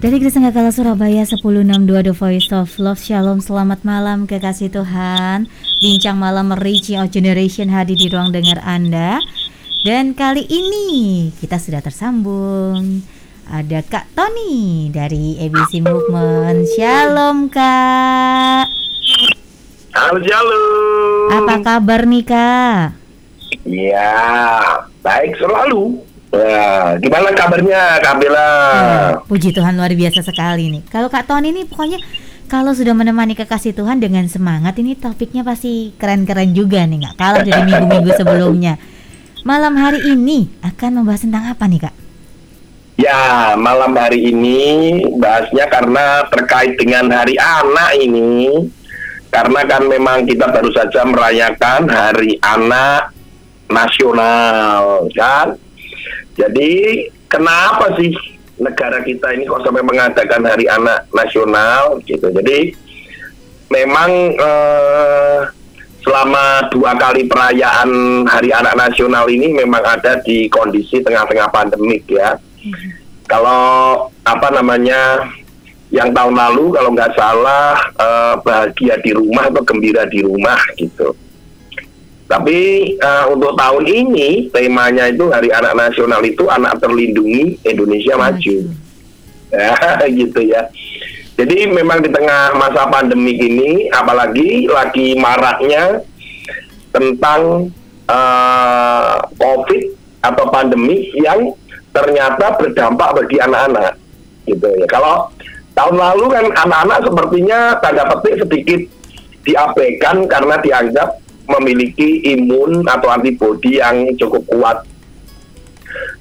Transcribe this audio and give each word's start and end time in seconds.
Dari 0.00 0.16
Kristen 0.16 0.48
Gakala 0.48 0.72
Surabaya 0.72 1.28
1062 1.28 2.08
The 2.08 2.16
Voice 2.16 2.48
of 2.56 2.72
Love. 2.80 3.04
Shalom 3.04 3.44
Selamat 3.44 3.84
malam 3.84 4.24
kekasih 4.24 4.72
Tuhan. 4.72 5.44
Bincang 5.76 6.16
malam 6.16 6.56
Reaching 6.56 6.96
Out 6.96 7.12
Generation 7.12 7.68
hadir 7.68 8.00
di 8.00 8.08
ruang 8.08 8.32
dengar 8.32 8.64
Anda. 8.64 9.20
Dan 9.84 10.16
kali 10.16 10.48
ini 10.48 11.28
kita 11.36 11.60
sudah 11.60 11.84
tersambung. 11.84 13.04
Ada 13.44 13.84
Kak 13.84 14.16
Tony 14.16 14.88
dari 14.88 15.36
ABC 15.36 15.84
Movement. 15.84 16.64
Shalom 16.72 17.52
Kak. 17.52 18.72
Halo 19.92 20.18
Shalom 20.24 21.44
Apa 21.44 21.54
kabar 21.60 22.08
nih 22.08 22.24
Kak? 22.24 22.96
Ya 23.68 24.16
baik 25.04 25.36
selalu 25.36 26.00
Nah, 26.30 26.94
gimana 27.02 27.34
kabarnya 27.34 27.98
Kak 27.98 28.14
Bella? 28.22 28.46
Hmm, 28.46 29.26
puji 29.26 29.50
Tuhan 29.50 29.74
luar 29.74 29.90
biasa 29.90 30.22
sekali 30.22 30.70
nih. 30.70 30.82
Kalau 30.86 31.10
Kak 31.10 31.26
Tony 31.26 31.50
ini 31.50 31.66
pokoknya 31.66 31.98
kalau 32.46 32.70
sudah 32.70 32.94
menemani 32.94 33.34
kekasih 33.34 33.74
Tuhan 33.74 33.98
dengan 33.98 34.26
semangat 34.30 34.78
ini 34.78 34.94
topiknya 34.94 35.42
pasti 35.42 35.90
keren-keren 35.98 36.54
juga 36.54 36.86
nih 36.86 37.02
nggak 37.02 37.16
kalah 37.18 37.42
dari 37.42 37.62
minggu-minggu 37.66 38.10
sebelumnya. 38.14 38.78
Malam 39.42 39.74
hari 39.74 40.06
ini 40.06 40.46
akan 40.62 41.02
membahas 41.02 41.26
tentang 41.26 41.50
apa 41.50 41.64
nih 41.66 41.80
Kak? 41.82 41.94
Ya 43.00 43.56
malam 43.56 43.96
hari 43.96 44.30
ini 44.30 45.00
bahasnya 45.16 45.66
karena 45.66 46.28
terkait 46.28 46.76
dengan 46.76 47.10
hari 47.10 47.34
anak 47.40 47.96
ini 47.96 48.70
karena 49.32 49.66
kan 49.66 49.82
memang 49.88 50.28
kita 50.28 50.46
baru 50.52 50.70
saja 50.74 51.06
merayakan 51.08 51.88
hari 51.88 52.36
anak 52.44 53.14
nasional 53.72 55.08
kan 55.16 55.56
jadi 56.38 56.72
kenapa 57.26 57.94
sih 57.98 58.14
negara 58.60 59.00
kita 59.00 59.32
ini 59.34 59.48
kok 59.48 59.64
sampai 59.64 59.82
mengadakan 59.82 60.44
Hari 60.44 60.66
Anak 60.68 61.08
Nasional 61.10 61.98
gitu? 62.04 62.28
Jadi 62.30 62.76
memang 63.72 64.10
eh, 64.36 65.40
selama 66.04 66.68
dua 66.70 66.92
kali 66.96 67.26
perayaan 67.26 67.90
Hari 68.28 68.50
Anak 68.52 68.74
Nasional 68.76 69.26
ini 69.32 69.54
memang 69.54 69.82
ada 69.82 70.20
di 70.22 70.46
kondisi 70.52 71.00
tengah-tengah 71.00 71.48
pandemik 71.50 72.04
ya. 72.10 72.36
Kalau 73.26 74.06
apa 74.26 74.48
namanya 74.50 75.30
yang 75.90 76.14
tahun 76.14 76.38
lalu 76.38 76.76
kalau 76.76 76.90
nggak 76.94 77.14
salah 77.18 77.74
eh, 77.98 78.34
bahagia 78.44 78.94
di 79.02 79.10
rumah 79.16 79.50
atau 79.50 79.62
gembira 79.66 80.06
di 80.06 80.22
rumah 80.22 80.58
gitu. 80.78 81.16
Tapi 82.30 82.58
uh, 83.02 83.26
untuk 83.34 83.58
tahun 83.58 83.90
ini 83.90 84.54
temanya 84.54 85.10
itu 85.10 85.26
Hari 85.34 85.50
Anak 85.50 85.74
Nasional 85.74 86.22
itu 86.22 86.46
anak 86.46 86.78
terlindungi 86.78 87.58
Indonesia 87.66 88.14
maju. 88.14 88.56
Ya, 89.50 89.74
gitu 90.22 90.40
ya. 90.46 90.70
Jadi 91.34 91.66
memang 91.74 91.98
di 91.98 92.10
tengah 92.14 92.54
masa 92.54 92.86
pandemi 92.86 93.34
ini 93.34 93.90
apalagi 93.90 94.70
lagi 94.70 95.18
maraknya 95.18 96.06
tentang 96.94 97.74
uh, 98.06 99.18
Covid 99.34 99.90
atau 100.22 100.44
pandemi 100.54 101.10
yang 101.18 101.50
ternyata 101.90 102.54
berdampak 102.54 103.10
bagi 103.18 103.42
anak-anak 103.42 103.98
gitu 104.46 104.70
ya. 104.70 104.86
Kalau 104.86 105.34
tahun 105.74 105.96
lalu 105.98 106.24
kan 106.30 106.46
anak-anak 106.62 106.98
sepertinya 107.10 107.58
tanda 107.82 108.06
petik 108.06 108.34
sedikit 108.46 108.80
diabaikan 109.42 110.28
karena 110.30 110.60
dianggap 110.60 111.08
memiliki 111.58 112.22
imun 112.36 112.86
atau 112.86 113.08
antibodi 113.10 113.82
yang 113.82 114.06
cukup 114.16 114.46
kuat 114.46 114.78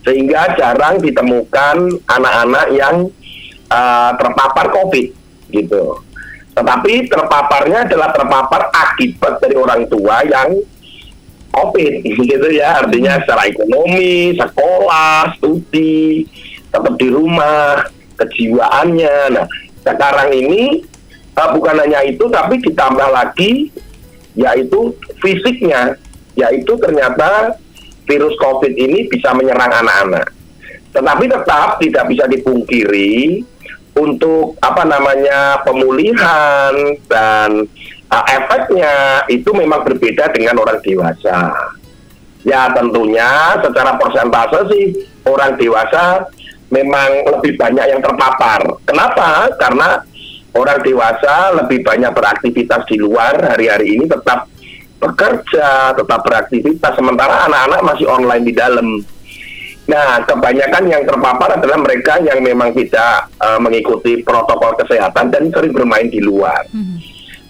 sehingga 0.01 0.57
jarang 0.57 0.97
ditemukan 0.97 2.01
anak-anak 2.09 2.65
yang 2.73 2.95
uh, 3.69 4.11
terpapar 4.17 4.73
COVID 4.73 5.07
gitu. 5.53 5.83
Tetapi 6.55 7.07
terpaparnya 7.07 7.85
adalah 7.87 8.09
terpapar 8.11 8.73
akibat 8.73 9.39
dari 9.39 9.55
orang 9.55 9.85
tua 9.85 10.25
yang 10.25 10.59
COVID 11.53 11.93
gitu 12.31 12.47
ya. 12.49 12.83
Artinya 12.85 13.21
secara 13.21 13.45
ekonomi, 13.47 14.33
sekolah, 14.33 15.37
studi, 15.37 16.25
tetap 16.69 16.93
di 16.97 17.07
rumah, 17.11 17.85
kejiwaannya. 18.17 19.15
Nah, 19.35 19.45
sekarang 19.85 20.29
ini 20.35 20.83
uh, 21.39 21.49
bukan 21.55 21.75
hanya 21.85 22.03
itu 22.03 22.27
tapi 22.27 22.59
ditambah 22.59 23.09
lagi 23.09 23.71
yaitu 24.39 24.95
fisiknya, 25.19 25.99
yaitu 26.39 26.79
ternyata 26.79 27.59
virus 28.07 28.33
COVID 28.39 28.71
ini 28.71 29.11
bisa 29.11 29.35
menyerang 29.35 29.67
anak-anak. 29.67 30.31
Tetapi 30.95 31.25
tetap 31.27 31.77
tidak 31.83 32.05
bisa 32.07 32.25
dipungkiri 32.25 33.43
untuk 33.99 34.55
apa 34.63 34.87
namanya 34.87 35.59
pemulihan 35.67 36.73
dan 37.11 37.67
uh, 38.09 38.25
efeknya 38.31 39.27
itu 39.27 39.51
memang 39.51 39.83
berbeda 39.83 40.31
dengan 40.31 40.57
orang 40.63 40.79
dewasa. 40.81 41.51
Ya 42.47 42.71
tentunya 42.71 43.59
secara 43.59 43.99
persentase 43.99 44.59
sih 44.71 44.85
orang 45.27 45.59
dewasa 45.59 46.23
memang 46.71 47.27
lebih 47.37 47.59
banyak 47.59 47.85
yang 47.91 48.01
terpapar. 48.01 48.63
Kenapa? 48.87 49.51
Karena 49.59 49.99
orang 50.53 50.79
dewasa 50.81 51.53
lebih 51.63 51.85
banyak 51.85 52.11
beraktivitas 52.13 52.85
di 52.89 52.97
luar 52.97 53.37
hari-hari 53.55 53.97
ini 53.97 54.05
tetap 54.09 54.49
bekerja, 54.99 55.95
tetap 55.95 56.19
beraktivitas 56.25 56.93
sementara 56.97 57.47
anak-anak 57.47 57.81
masih 57.85 58.05
online 58.09 58.43
di 58.43 58.53
dalam. 58.53 58.87
Nah, 59.89 60.21
kebanyakan 60.21 60.85
yang 60.85 61.01
terpapar 61.01 61.57
adalah 61.57 61.81
mereka 61.81 62.21
yang 62.21 62.45
memang 62.45 62.77
tidak 62.77 63.25
uh, 63.41 63.57
mengikuti 63.57 64.21
protokol 64.21 64.77
kesehatan 64.77 65.33
dan 65.33 65.49
sering 65.49 65.73
bermain 65.73 66.05
di 66.05 66.21
luar. 66.21 66.61
Hmm. 66.69 67.01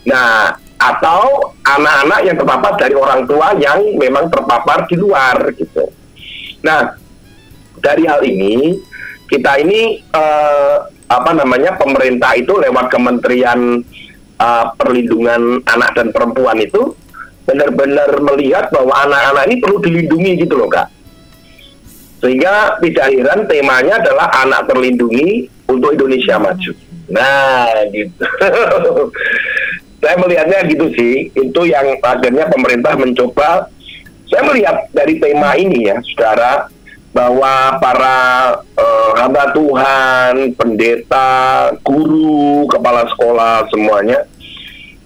Nah, 0.07 0.55
atau 0.79 1.51
anak-anak 1.67 2.19
yang 2.23 2.35
terpapar 2.39 2.79
dari 2.79 2.95
orang 2.95 3.27
tua 3.27 3.51
yang 3.59 3.83
memang 3.99 4.31
terpapar 4.31 4.87
di 4.87 4.95
luar 4.95 5.51
gitu. 5.59 5.91
Nah, 6.63 6.95
dari 7.83 8.07
hal 8.07 8.23
ini 8.23 8.79
kita 9.27 9.59
ini 9.59 9.99
uh, 10.15 10.87
apa 11.09 11.33
namanya 11.33 11.73
pemerintah 11.75 12.37
itu 12.37 12.53
lewat 12.53 12.93
Kementerian 12.93 13.81
uh, 14.37 14.65
Perlindungan 14.77 15.65
Anak 15.65 15.97
dan 15.97 16.13
Perempuan 16.13 16.61
itu 16.61 16.93
benar-benar 17.49 18.13
melihat 18.21 18.69
bahwa 18.69 18.93
anak-anak 19.09 19.43
ini 19.49 19.55
perlu 19.57 19.77
dilindungi 19.81 20.31
gitu 20.45 20.53
loh 20.53 20.69
kak. 20.69 20.85
Sehingga 22.21 22.77
tidak 22.77 23.09
heran 23.09 23.49
temanya 23.49 23.97
adalah 23.97 24.29
anak 24.45 24.69
terlindungi 24.69 25.49
untuk 25.65 25.97
Indonesia 25.97 26.37
maju. 26.37 26.71
Nah 27.09 27.73
gitu. 27.89 28.21
saya 30.03 30.15
melihatnya 30.21 30.59
gitu 30.69 30.85
sih. 30.93 31.33
Itu 31.33 31.65
yang 31.65 31.97
akhirnya 32.05 32.45
pemerintah 32.53 32.93
mencoba. 32.95 33.73
Saya 34.29 34.45
melihat 34.45 34.85
dari 34.93 35.17
tema 35.17 35.57
ini 35.57 35.89
ya, 35.89 35.97
saudara 36.05 36.69
bahwa 37.19 37.75
para 37.83 38.17
uh, 38.79 39.11
hamba 39.19 39.51
Tuhan, 39.51 40.55
pendeta, 40.55 41.67
guru, 41.83 42.63
kepala 42.71 43.03
sekolah 43.11 43.67
semuanya 43.67 44.23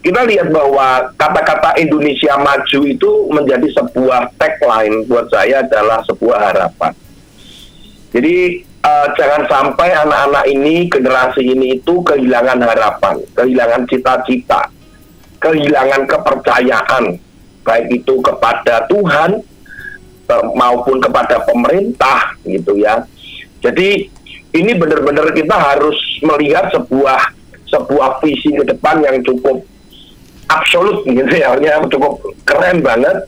kita 0.04 0.22
lihat 0.28 0.52
bahwa 0.52 1.10
kata-kata 1.16 1.80
Indonesia 1.80 2.36
maju 2.36 2.80
itu 2.84 3.12
menjadi 3.32 3.66
sebuah 3.72 4.36
tagline 4.36 5.08
buat 5.08 5.32
saya 5.32 5.64
adalah 5.64 6.04
sebuah 6.04 6.52
harapan. 6.52 6.92
Jadi 8.12 8.62
uh, 8.84 9.08
jangan 9.16 9.48
sampai 9.48 9.96
anak-anak 9.96 10.46
ini, 10.52 10.92
generasi 10.92 11.56
ini 11.56 11.80
itu 11.80 12.04
kehilangan 12.04 12.60
harapan, 12.62 13.16
kehilangan 13.32 13.88
cita-cita, 13.88 14.68
kehilangan 15.40 16.04
kepercayaan, 16.04 17.16
baik 17.64 18.04
itu 18.04 18.20
kepada 18.20 18.84
Tuhan 18.92 19.53
maupun 20.56 21.04
kepada 21.04 21.44
pemerintah 21.44 22.36
gitu 22.48 22.80
ya. 22.80 23.04
Jadi 23.64 24.08
ini 24.54 24.72
benar-benar 24.78 25.34
kita 25.34 25.56
harus 25.56 25.98
melihat 26.22 26.70
sebuah 26.72 27.34
sebuah 27.74 28.22
visi 28.22 28.54
ke 28.54 28.64
depan 28.70 29.02
yang 29.02 29.18
cukup 29.26 29.66
absolut 30.52 31.02
gitu 31.10 31.34
ya, 31.34 31.58
cukup 31.90 32.22
keren 32.46 32.86
banget 32.86 33.26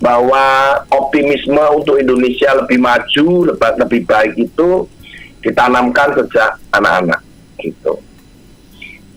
bahwa 0.00 0.76
optimisme 0.92 1.60
untuk 1.76 2.00
Indonesia 2.00 2.56
lebih 2.56 2.80
maju, 2.80 3.52
lebih, 3.52 3.70
lebih 3.84 4.00
baik 4.08 4.32
itu 4.36 4.88
ditanamkan 5.40 6.16
sejak 6.16 6.56
anak-anak 6.72 7.20
gitu. 7.60 8.00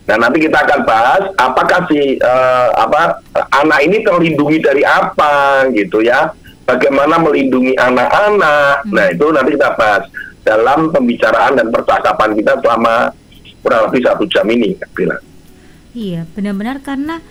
Nah 0.04 0.20
nanti 0.20 0.44
kita 0.44 0.60
akan 0.68 0.80
bahas 0.84 1.24
apakah 1.40 1.88
si 1.88 2.20
uh, 2.20 2.70
apa 2.76 3.24
anak 3.56 3.80
ini 3.88 4.04
terlindungi 4.04 4.60
dari 4.60 4.84
apa 4.84 5.64
gitu 5.72 6.04
ya 6.04 6.36
bagaimana 6.68 7.20
melindungi 7.20 7.76
anak-anak. 7.76 8.88
Hmm. 8.88 8.94
Nah, 8.96 9.06
itu 9.12 9.26
nanti 9.32 9.50
kita 9.56 9.70
bahas 9.76 10.04
dalam 10.44 10.92
pembicaraan 10.92 11.56
dan 11.56 11.68
percakapan 11.72 12.36
kita 12.36 12.60
selama 12.60 13.12
kurang 13.64 13.82
lebih 13.88 14.02
satu 14.04 14.24
jam 14.28 14.46
ini, 14.52 14.76
bilang. 14.92 15.22
Iya, 15.94 16.28
benar-benar 16.34 16.84
karena 16.84 17.22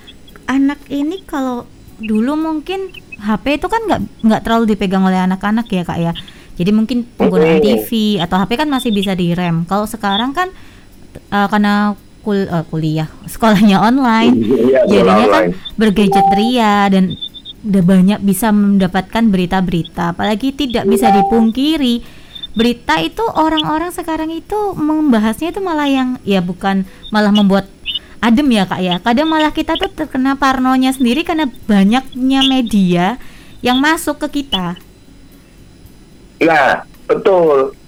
anak 0.49 0.81
ini 0.88 1.20
kalau 1.26 1.69
dulu 2.00 2.34
mungkin 2.34 2.90
HP 3.23 3.62
itu 3.62 3.69
kan 3.70 3.82
nggak 3.87 4.00
nggak 4.26 4.43
terlalu 4.43 4.75
dipegang 4.75 5.05
oleh 5.05 5.19
anak-anak 5.19 5.67
ya 5.69 5.82
kak 5.85 5.99
ya. 6.00 6.12
Jadi 6.52 6.70
mungkin 6.70 7.08
penggunaan 7.17 7.64
TV 7.64 8.20
atau 8.20 8.37
HP 8.38 8.61
kan 8.61 8.69
masih 8.69 8.93
bisa 8.93 9.17
direm. 9.17 9.64
Kalau 9.67 9.88
sekarang 9.88 10.37
kan 10.37 10.52
uh, 11.32 11.49
karena 11.49 11.96
kul 12.23 12.46
uh, 12.46 12.62
kuliah 12.70 13.11
sekolahnya 13.26 13.82
online, 13.82 14.37
Iya, 14.70 14.81
jadinya 14.87 15.26
kan 15.26 15.44
bergadget 15.75 16.26
ria 16.38 16.87
dan 16.87 17.19
udah 17.62 17.82
banyak 17.82 18.20
bisa 18.23 18.50
mendapatkan 18.50 19.25
berita-berita. 19.31 20.14
Apalagi 20.14 20.50
tidak 20.55 20.87
bisa 20.91 21.14
dipungkiri 21.14 22.03
berita 22.53 23.00
itu 23.00 23.25
orang-orang 23.32 23.88
sekarang 23.94 24.29
itu 24.29 24.76
membahasnya 24.76 25.56
itu 25.56 25.61
malah 25.64 25.88
yang 25.88 26.20
ya 26.20 26.44
bukan 26.44 26.85
malah 27.09 27.32
membuat 27.32 27.70
adem 28.20 28.49
ya 28.53 28.64
kak 28.67 28.81
ya. 28.82 28.94
Kadang 29.00 29.31
malah 29.31 29.55
kita 29.55 29.79
tuh 29.79 29.91
terkena 29.91 30.37
parnonya 30.37 30.93
sendiri 30.93 31.23
karena 31.25 31.49
banyaknya 31.67 32.41
media 32.44 33.17
yang 33.62 33.79
masuk 33.79 34.20
ke 34.26 34.43
kita. 34.43 34.76
Nah, 36.43 36.82
betul. 37.06 37.79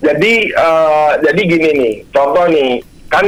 Jadi 0.00 0.54
eh, 0.54 1.12
jadi 1.24 1.40
gini 1.42 1.68
nih, 1.74 1.94
contoh 2.14 2.46
nih, 2.46 2.78
kan 3.10 3.26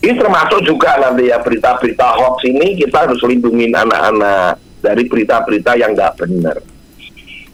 ini 0.00 0.14
termasuk 0.16 0.64
juga 0.64 0.96
nanti 1.00 1.28
ya 1.28 1.40
berita-berita 1.40 2.06
hoax 2.16 2.44
ini 2.48 2.76
kita 2.76 3.08
harus 3.08 3.20
lindungi 3.24 3.72
anak-anak 3.72 4.69
dari 4.80 5.06
berita-berita 5.06 5.76
yang 5.76 5.92
nggak 5.94 6.16
benar. 6.18 6.56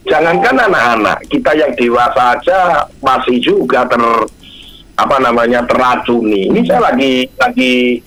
Jangankan 0.06 0.70
anak-anak, 0.70 1.18
kita 1.26 1.50
yang 1.58 1.74
dewasa 1.74 2.38
aja 2.38 2.86
masih 3.02 3.42
juga 3.42 3.82
ter 3.90 4.02
apa 4.96 5.16
namanya 5.18 5.66
teracuni. 5.66 6.46
Ini 6.48 6.62
saya 6.62 6.94
lagi 6.94 7.26
lagi 7.36 7.98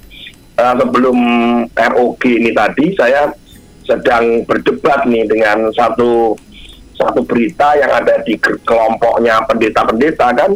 eh, 0.56 0.76
sebelum 0.80 1.18
ROG 1.76 2.24
ini 2.24 2.56
tadi 2.56 2.96
saya 2.96 3.30
sedang 3.84 4.46
berdebat 4.46 5.04
nih 5.10 5.26
dengan 5.26 5.74
satu 5.74 6.38
satu 7.00 7.24
berita 7.24 7.74
yang 7.80 7.90
ada 7.90 8.22
di 8.22 8.36
ke- 8.36 8.60
kelompoknya 8.68 9.40
pendeta-pendeta 9.48 10.36
kan 10.36 10.52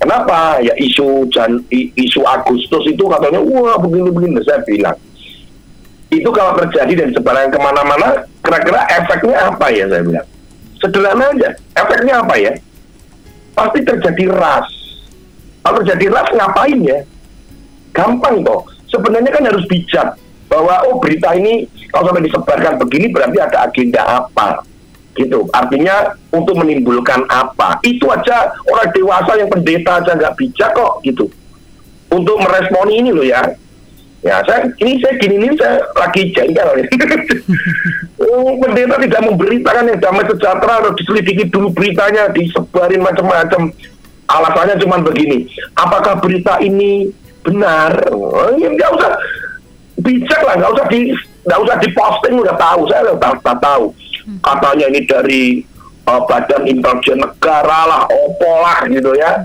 kenapa 0.00 0.62
ya 0.62 0.72
isu 0.78 1.26
jan, 1.28 1.60
isu 1.70 2.22
Agustus 2.24 2.86
itu 2.88 3.04
katanya 3.10 3.42
wah 3.44 3.76
begini-begini 3.76 4.40
saya 4.46 4.62
bilang 4.64 4.96
itu 6.10 6.28
kalau 6.34 6.58
terjadi 6.58 7.06
dan 7.06 7.08
sebaran 7.14 7.48
ke 7.54 7.58
mana-mana 7.62 8.26
kira-kira 8.42 8.82
efeknya 8.98 9.36
apa 9.50 9.66
ya 9.70 9.84
saya 9.86 10.02
bilang? 10.02 10.28
Sederhana 10.82 11.24
aja. 11.30 11.48
Efeknya 11.78 12.14
apa 12.22 12.34
ya? 12.38 12.52
Pasti 13.54 13.80
terjadi 13.84 14.24
ras 14.34 14.68
kalau 15.60 15.84
terjadi 15.84 16.06
ras 16.08 16.28
ngapain 16.32 16.80
ya? 16.80 16.98
Gampang 17.92 18.40
toh 18.40 18.64
sebenarnya 18.88 19.30
kan 19.30 19.44
harus 19.46 19.64
bijak. 19.68 20.16
Bahwa 20.50 20.82
oh 20.90 20.98
berita 20.98 21.30
ini 21.38 21.68
kalau 21.94 22.10
sampai 22.10 22.26
disebarkan 22.26 22.74
begini 22.82 23.06
berarti 23.14 23.38
ada 23.38 23.70
agenda 23.70 24.02
apa? 24.02 24.66
Gitu. 25.14 25.46
Artinya 25.54 26.10
untuk 26.34 26.58
menimbulkan 26.58 27.22
apa? 27.30 27.78
Itu 27.86 28.10
aja 28.10 28.50
orang 28.66 28.90
dewasa 28.90 29.38
yang 29.38 29.46
pendeta 29.46 30.02
aja 30.02 30.16
nggak 30.16 30.34
bijak 30.34 30.74
kok 30.74 30.98
gitu. 31.06 31.30
Untuk 32.10 32.42
meresponi 32.42 32.98
ini 32.98 33.14
loh 33.14 33.22
ya 33.22 33.46
ya 34.20 34.44
saya 34.44 34.68
ini 34.76 35.00
saya 35.00 35.16
gini 35.16 35.34
ini 35.40 35.56
saya 35.56 35.80
lagi 35.96 36.28
jengkel 36.36 36.68
oh, 38.20 38.52
pendeta 38.60 39.00
tidak 39.00 39.22
memberitakan 39.24 39.88
yang 39.88 40.00
damai 40.00 40.24
sejahtera 40.28 40.72
harus 40.80 40.96
diselidiki 41.00 41.48
dulu 41.48 41.72
beritanya 41.72 42.28
disebarin 42.30 43.00
macam-macam. 43.00 43.72
Alasannya 44.30 44.78
cuma 44.78 45.02
begini 45.02 45.50
apakah 45.74 46.22
berita 46.22 46.62
ini 46.62 47.10
benar? 47.42 47.98
Oh, 48.14 48.54
ya 48.54 48.70
nggak 48.70 48.90
usah 48.94 49.10
bijak 49.98 50.40
lah 50.46 50.54
nggak 50.54 50.70
usah 50.70 50.86
di 50.86 51.10
nggak 51.48 51.60
usah 51.66 51.76
diposting 51.82 52.38
udah 52.38 52.54
tahu 52.54 52.86
saya 52.86 53.10
udah 53.10 53.18
tahu, 53.18 53.34
udah 53.42 53.58
tahu. 53.58 53.84
Katanya 54.44 54.86
ini 54.86 55.00
dari 55.08 55.42
uh, 56.06 56.22
badan 56.28 56.62
intelijen 56.68 57.18
negara 57.18 57.80
lah 57.88 58.02
opo 58.06 58.50
lah 58.62 58.86
gitu 58.86 59.10
ya. 59.18 59.42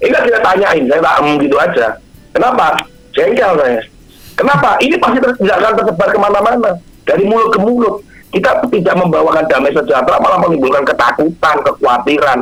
Ini 0.00 0.08
kan 0.08 0.22
tidak 0.24 0.42
tanyain 0.42 0.88
saya 0.88 1.00
tak 1.04 1.16
mm, 1.20 1.36
gitu 1.44 1.56
aja. 1.60 1.86
Kenapa? 2.32 2.66
Jengkel 3.12 3.52
saya 3.60 3.91
kenapa? 4.36 4.76
Ini 4.80 4.96
pasti 4.98 5.18
tidak 5.20 5.56
akan 5.60 5.72
tersebar 5.82 6.08
ke 6.10 6.18
mana-mana. 6.18 6.70
Dari 7.04 7.24
mulut 7.26 7.50
ke 7.52 7.58
mulut. 7.60 7.94
Kita 8.32 8.64
tidak 8.64 8.96
membawakan 8.96 9.44
damai 9.44 9.76
sejahtera 9.76 10.16
malah 10.16 10.40
menimbulkan 10.40 10.88
ketakutan 10.88 11.56
kekhawatiran. 11.68 12.38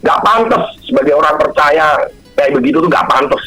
Nggak 0.00 0.20
pantas 0.24 0.64
sebagai 0.88 1.20
orang 1.20 1.36
percaya 1.36 2.00
kayak 2.32 2.56
begitu 2.56 2.80
tuh 2.80 2.88
nggak 2.88 3.08
pantas. 3.08 3.44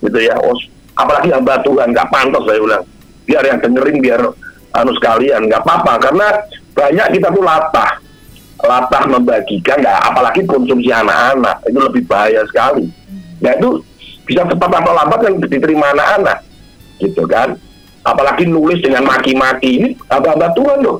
Gitu 0.00 0.18
ya. 0.24 0.32
Oh, 0.40 0.56
apalagi 0.96 1.28
hamba 1.28 1.60
Tuhan 1.60 1.92
nggak 1.92 2.08
pantas 2.08 2.42
saya 2.48 2.58
bilang 2.64 2.84
biar 3.28 3.44
yang 3.44 3.60
dengerin 3.60 3.98
biar 4.00 4.20
anu 4.72 4.92
sekalian. 4.96 5.52
Nggak 5.52 5.62
apa-apa 5.68 5.92
karena 6.00 6.28
banyak 6.72 7.06
kita 7.20 7.28
tuh 7.28 7.44
latah. 7.44 7.92
Latah 8.62 9.02
membagikan 9.04 9.84
nggak 9.84 9.98
apalagi 10.08 10.40
konsumsi 10.48 10.88
anak-anak. 10.88 11.60
Itu 11.68 11.76
lebih 11.76 12.08
bahaya 12.08 12.40
sekali. 12.48 12.88
Nah 13.44 13.52
itu 13.52 13.84
bisa 14.24 14.48
cepat 14.48 14.70
atau 14.80 14.96
lambat 14.96 15.20
yang 15.28 15.36
diterima 15.44 15.92
anak-anak 15.92 16.51
gitu 17.02 17.26
kan 17.26 17.58
apalagi 18.06 18.46
nulis 18.46 18.78
dengan 18.78 19.02
maki-maki 19.02 19.70
ini 19.82 19.88
hamba-hamba 20.06 20.54
Tuhan 20.54 20.78
loh 20.86 20.98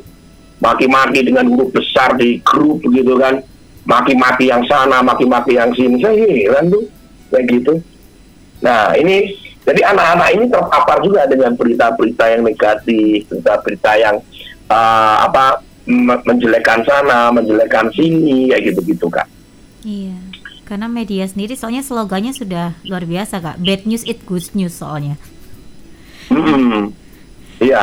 maki-maki 0.59 1.23
dengan 1.23 1.47
huruf 1.47 1.71
besar 1.71 2.19
di 2.19 2.43
grup 2.43 2.83
begitu 2.83 3.15
kan 3.19 3.39
maki-maki 3.87 4.51
yang 4.51 4.67
sana 4.67 4.99
maki-maki 5.03 5.55
yang 5.55 5.71
sini 5.75 6.03
saya 6.03 6.27
heran 6.27 6.71
tuh 6.71 6.85
kayak 7.31 7.47
gitu 7.51 7.79
Nah, 8.63 8.95
ini 8.95 9.35
jadi 9.67 9.91
anak-anak 9.91 10.29
ini 10.39 10.45
terpapar 10.49 11.03
juga 11.03 11.27
dengan 11.27 11.53
berita-berita 11.59 12.25
yang 12.31 12.43
negatif, 12.47 13.27
berita-berita 13.27 13.91
yang 13.99 14.17
uh, 14.71 15.17
apa 15.27 15.61
me- 15.87 16.23
menjelekkan 16.23 16.87
sana, 16.87 17.35
menjelekkan 17.35 17.91
sini, 17.91 18.55
kayak 18.55 18.73
gitu-gitu 18.73 19.11
kak. 19.11 19.27
Iya. 19.83 20.15
Karena 20.63 20.87
media 20.87 21.27
sendiri 21.27 21.59
soalnya 21.59 21.83
slogannya 21.83 22.33
sudah 22.33 22.79
luar 22.87 23.03
biasa 23.03 23.43
kak. 23.43 23.59
Bad 23.61 23.83
news 23.85 24.07
it 24.07 24.23
good 24.25 24.47
news 24.55 24.79
soalnya. 24.79 25.19
Mm-mm. 26.33 26.85
Iya. 27.63 27.83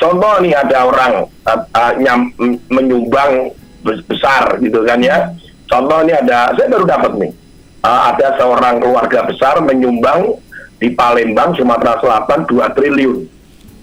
Contoh 0.00 0.40
nih 0.40 0.56
ada 0.56 0.88
orang 0.88 1.28
uh, 1.44 1.60
uh, 1.76 1.92
nyam, 2.00 2.32
menyumbang 2.72 3.52
bes- 3.84 4.04
besar 4.08 4.56
gitu 4.64 4.80
kan 4.88 4.96
ya. 5.04 5.28
Contoh 5.68 6.00
nih 6.08 6.16
ada, 6.16 6.56
saya 6.56 6.72
baru 6.72 6.88
dapat 6.88 7.12
nih. 7.20 7.32
Uh, 7.84 8.00
ada 8.12 8.36
seorang 8.40 8.80
keluarga 8.80 9.28
besar 9.28 9.60
menyumbang 9.60 10.40
di 10.80 10.88
Palembang, 10.96 11.52
Sumatera 11.52 12.00
Selatan 12.00 12.48
2 12.48 12.76
triliun 12.76 13.18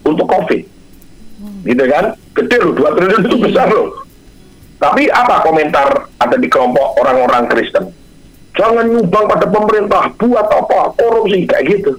untuk 0.10 0.26
COVID. 0.26 0.62
Gitu 1.70 1.84
kan? 1.86 2.18
Gede 2.34 2.58
loh, 2.66 2.74
2 2.74 2.98
triliun 2.98 3.22
itu 3.30 3.38
besar 3.38 3.70
loh. 3.70 4.02
Tapi 4.82 5.10
apa 5.10 5.42
komentar 5.46 6.10
ada 6.18 6.38
di 6.38 6.50
kelompok 6.50 6.98
orang-orang 7.02 7.46
Kristen? 7.50 7.94
Jangan 8.58 8.90
nyumbang 8.90 9.30
pada 9.30 9.46
pemerintah, 9.46 10.10
buat 10.18 10.50
apa? 10.50 10.98
Korupsi, 10.98 11.46
kayak 11.46 11.66
gitu. 11.78 11.92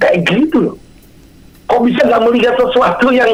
Kayak 0.00 0.16
gitu 0.24 0.56
loh 0.72 0.76
kok 1.72 1.80
bisa 1.88 2.04
nggak 2.04 2.24
melihat 2.28 2.54
sesuatu 2.60 3.08
yang 3.08 3.32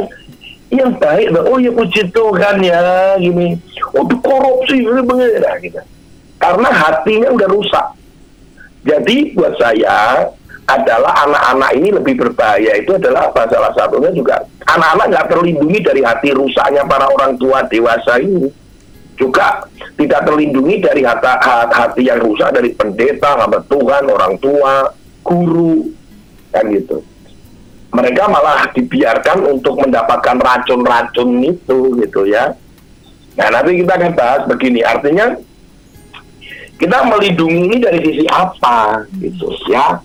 yang 0.70 0.94
baik? 0.94 1.34
Oh 1.34 1.58
ya 1.58 1.74
puji 1.74 2.06
Tuhan 2.14 2.62
ya 2.62 2.78
gini. 3.18 3.58
Itu 3.74 4.16
korupsi 4.22 4.78
ini 4.78 5.02
begini 5.02 5.42
nah, 5.42 5.58
gitu. 5.58 5.80
karena 6.38 6.68
hatinya 6.70 7.28
udah 7.34 7.48
rusak. 7.50 7.86
Jadi 8.86 9.34
buat 9.34 9.58
saya 9.58 10.30
adalah 10.70 11.26
anak-anak 11.26 11.70
ini 11.82 11.88
lebih 11.90 12.14
berbahaya. 12.14 12.78
Itu 12.78 12.94
adalah 12.94 13.26
apa? 13.32 13.50
Salah 13.50 13.74
satunya 13.74 14.14
juga 14.14 14.38
anak-anak 14.70 15.06
nggak 15.10 15.28
terlindungi 15.34 15.78
dari 15.82 16.02
hati 16.06 16.30
rusaknya 16.30 16.86
para 16.86 17.10
orang 17.10 17.34
tua 17.42 17.66
dewasa 17.66 18.22
ini. 18.22 18.46
Juga 19.18 19.66
tidak 19.98 20.30
terlindungi 20.30 20.78
dari 20.78 21.02
hati, 21.02 21.26
hati 21.74 22.06
yang 22.06 22.22
rusak 22.22 22.54
dari 22.54 22.70
pendeta, 22.70 23.34
hamba 23.34 23.58
Tuhan, 23.66 24.06
orang 24.06 24.38
tua, 24.38 24.94
guru, 25.26 25.90
kan 26.54 26.70
gitu 26.70 27.02
mereka 27.88 28.28
malah 28.28 28.68
dibiarkan 28.76 29.48
untuk 29.48 29.80
mendapatkan 29.80 30.36
racun-racun 30.36 31.40
itu 31.40 31.78
gitu 32.04 32.28
ya. 32.28 32.52
Nah 33.38 33.48
nanti 33.48 33.80
kita 33.80 33.92
akan 33.96 34.12
bahas 34.12 34.42
begini, 34.50 34.84
artinya 34.84 35.32
kita 36.78 36.98
melindungi 37.08 37.80
dari 37.80 37.98
sisi 38.04 38.24
apa 38.28 39.08
gitu 39.18 39.50
ya. 39.72 39.98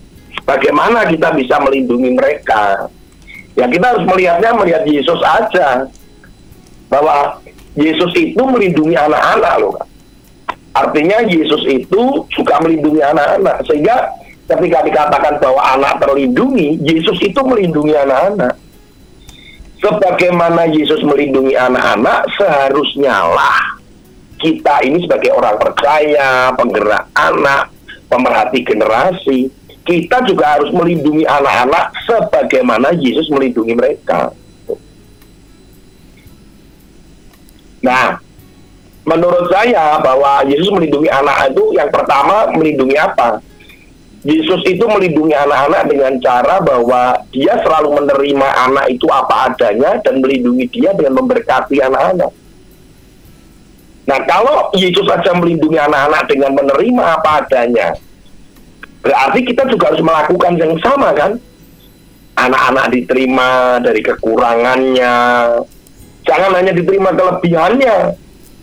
Bagaimana 0.44 1.08
kita 1.08 1.32
bisa 1.36 1.56
melindungi 1.60 2.12
mereka? 2.16 2.90
Ya 3.54 3.70
kita 3.70 3.94
harus 3.94 4.04
melihatnya 4.04 4.50
melihat 4.58 4.82
Yesus 4.82 5.20
aja 5.22 5.86
bahwa 6.90 7.38
Yesus 7.78 8.12
itu 8.18 8.42
melindungi 8.42 8.98
anak-anak 8.98 9.54
loh. 9.62 9.78
Artinya 10.74 11.22
Yesus 11.30 11.62
itu 11.70 12.26
juga 12.34 12.58
melindungi 12.58 12.98
anak-anak 12.98 13.62
sehingga 13.70 14.10
ketika 14.44 14.78
dikatakan 14.84 15.40
bahwa 15.40 15.62
anak 15.76 15.94
terlindungi, 16.04 16.76
Yesus 16.84 17.16
itu 17.24 17.40
melindungi 17.40 17.96
anak-anak. 17.96 18.54
Sebagaimana 19.80 20.64
Yesus 20.72 21.04
melindungi 21.04 21.56
anak-anak, 21.56 22.24
seharusnya 22.40 23.20
lah 23.28 23.76
kita 24.40 24.84
ini 24.84 25.04
sebagai 25.04 25.32
orang 25.32 25.56
percaya, 25.56 26.52
penggerak 26.56 27.08
anak, 27.16 27.72
pemerhati 28.08 28.60
generasi, 28.64 29.48
kita 29.84 30.24
juga 30.24 30.56
harus 30.56 30.72
melindungi 30.72 31.24
anak-anak 31.28 31.92
sebagaimana 32.08 32.92
Yesus 32.96 33.28
melindungi 33.28 33.76
mereka. 33.76 34.32
Nah, 37.84 38.16
menurut 39.04 39.52
saya 39.52 40.00
bahwa 40.00 40.40
Yesus 40.48 40.72
melindungi 40.72 41.12
anak 41.12 41.52
itu 41.52 41.76
yang 41.76 41.92
pertama 41.92 42.48
melindungi 42.56 42.96
apa? 42.96 43.44
Yesus 44.24 44.64
itu 44.64 44.80
melindungi 44.88 45.36
anak-anak 45.36 45.84
dengan 45.84 46.16
cara 46.16 46.56
bahwa 46.64 47.12
dia 47.28 47.60
selalu 47.60 48.00
menerima 48.00 48.48
anak 48.56 48.88
itu 48.88 49.04
apa 49.12 49.52
adanya 49.52 50.00
dan 50.00 50.24
melindungi 50.24 50.64
dia 50.72 50.96
dengan 50.96 51.20
memberkati 51.20 51.76
anak-anak. 51.84 52.32
Nah, 54.08 54.20
kalau 54.24 54.72
Yesus 54.72 55.04
saja 55.04 55.36
melindungi 55.36 55.76
anak-anak 55.76 56.24
dengan 56.24 56.56
menerima 56.56 57.04
apa 57.20 57.44
adanya, 57.44 57.92
berarti 59.04 59.44
kita 59.44 59.68
juga 59.68 59.92
harus 59.92 60.00
melakukan 60.00 60.56
yang 60.56 60.72
sama 60.80 61.12
kan? 61.12 61.36
Anak-anak 62.40 62.96
diterima 62.96 63.76
dari 63.84 64.00
kekurangannya, 64.00 65.16
jangan 66.24 66.52
hanya 66.56 66.72
diterima 66.72 67.12
kelebihannya, 67.12 67.96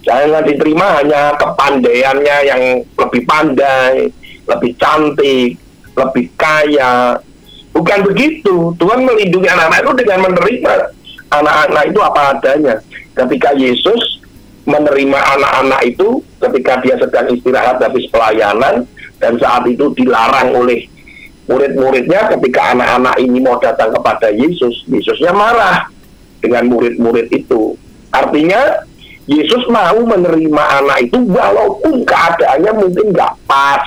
jangan 0.02 0.42
diterima 0.42 0.86
hanya 0.98 1.38
kepandaiannya 1.38 2.38
yang 2.50 2.62
lebih 2.82 3.22
pandai, 3.30 4.10
lebih 4.58 4.72
cantik, 4.78 5.56
lebih 5.96 6.26
kaya. 6.36 7.18
Bukan 7.72 8.00
begitu. 8.04 8.76
Tuhan 8.76 9.08
melindungi 9.08 9.48
anak-anak 9.48 9.80
itu 9.84 9.94
dengan 10.04 10.20
menerima 10.28 10.74
anak-anak 11.32 11.84
itu 11.88 12.00
apa 12.04 12.22
adanya. 12.36 12.76
Ketika 13.16 13.56
Yesus 13.56 14.22
menerima 14.68 15.20
anak-anak 15.40 15.82
itu 15.88 16.22
ketika 16.38 16.84
dia 16.84 16.96
sedang 17.00 17.28
istirahat 17.34 17.82
habis 17.82 18.06
pelayanan 18.12 18.86
dan 19.18 19.40
saat 19.42 19.66
itu 19.66 19.90
dilarang 19.98 20.54
oleh 20.54 20.86
murid-muridnya 21.50 22.32
ketika 22.38 22.78
anak-anak 22.78 23.16
ini 23.20 23.40
mau 23.42 23.58
datang 23.58 23.92
kepada 23.92 24.30
Yesus, 24.32 24.86
Yesusnya 24.88 25.34
marah 25.34 25.90
dengan 26.40 26.70
murid-murid 26.72 27.28
itu. 27.34 27.76
Artinya 28.12 28.86
Yesus 29.30 29.64
mau 29.70 30.00
menerima 30.02 30.64
anak 30.84 31.12
itu 31.12 31.18
walaupun 31.28 32.04
keadaannya 32.04 32.72
mungkin 32.76 33.06
nggak 33.14 33.34
pas, 33.46 33.84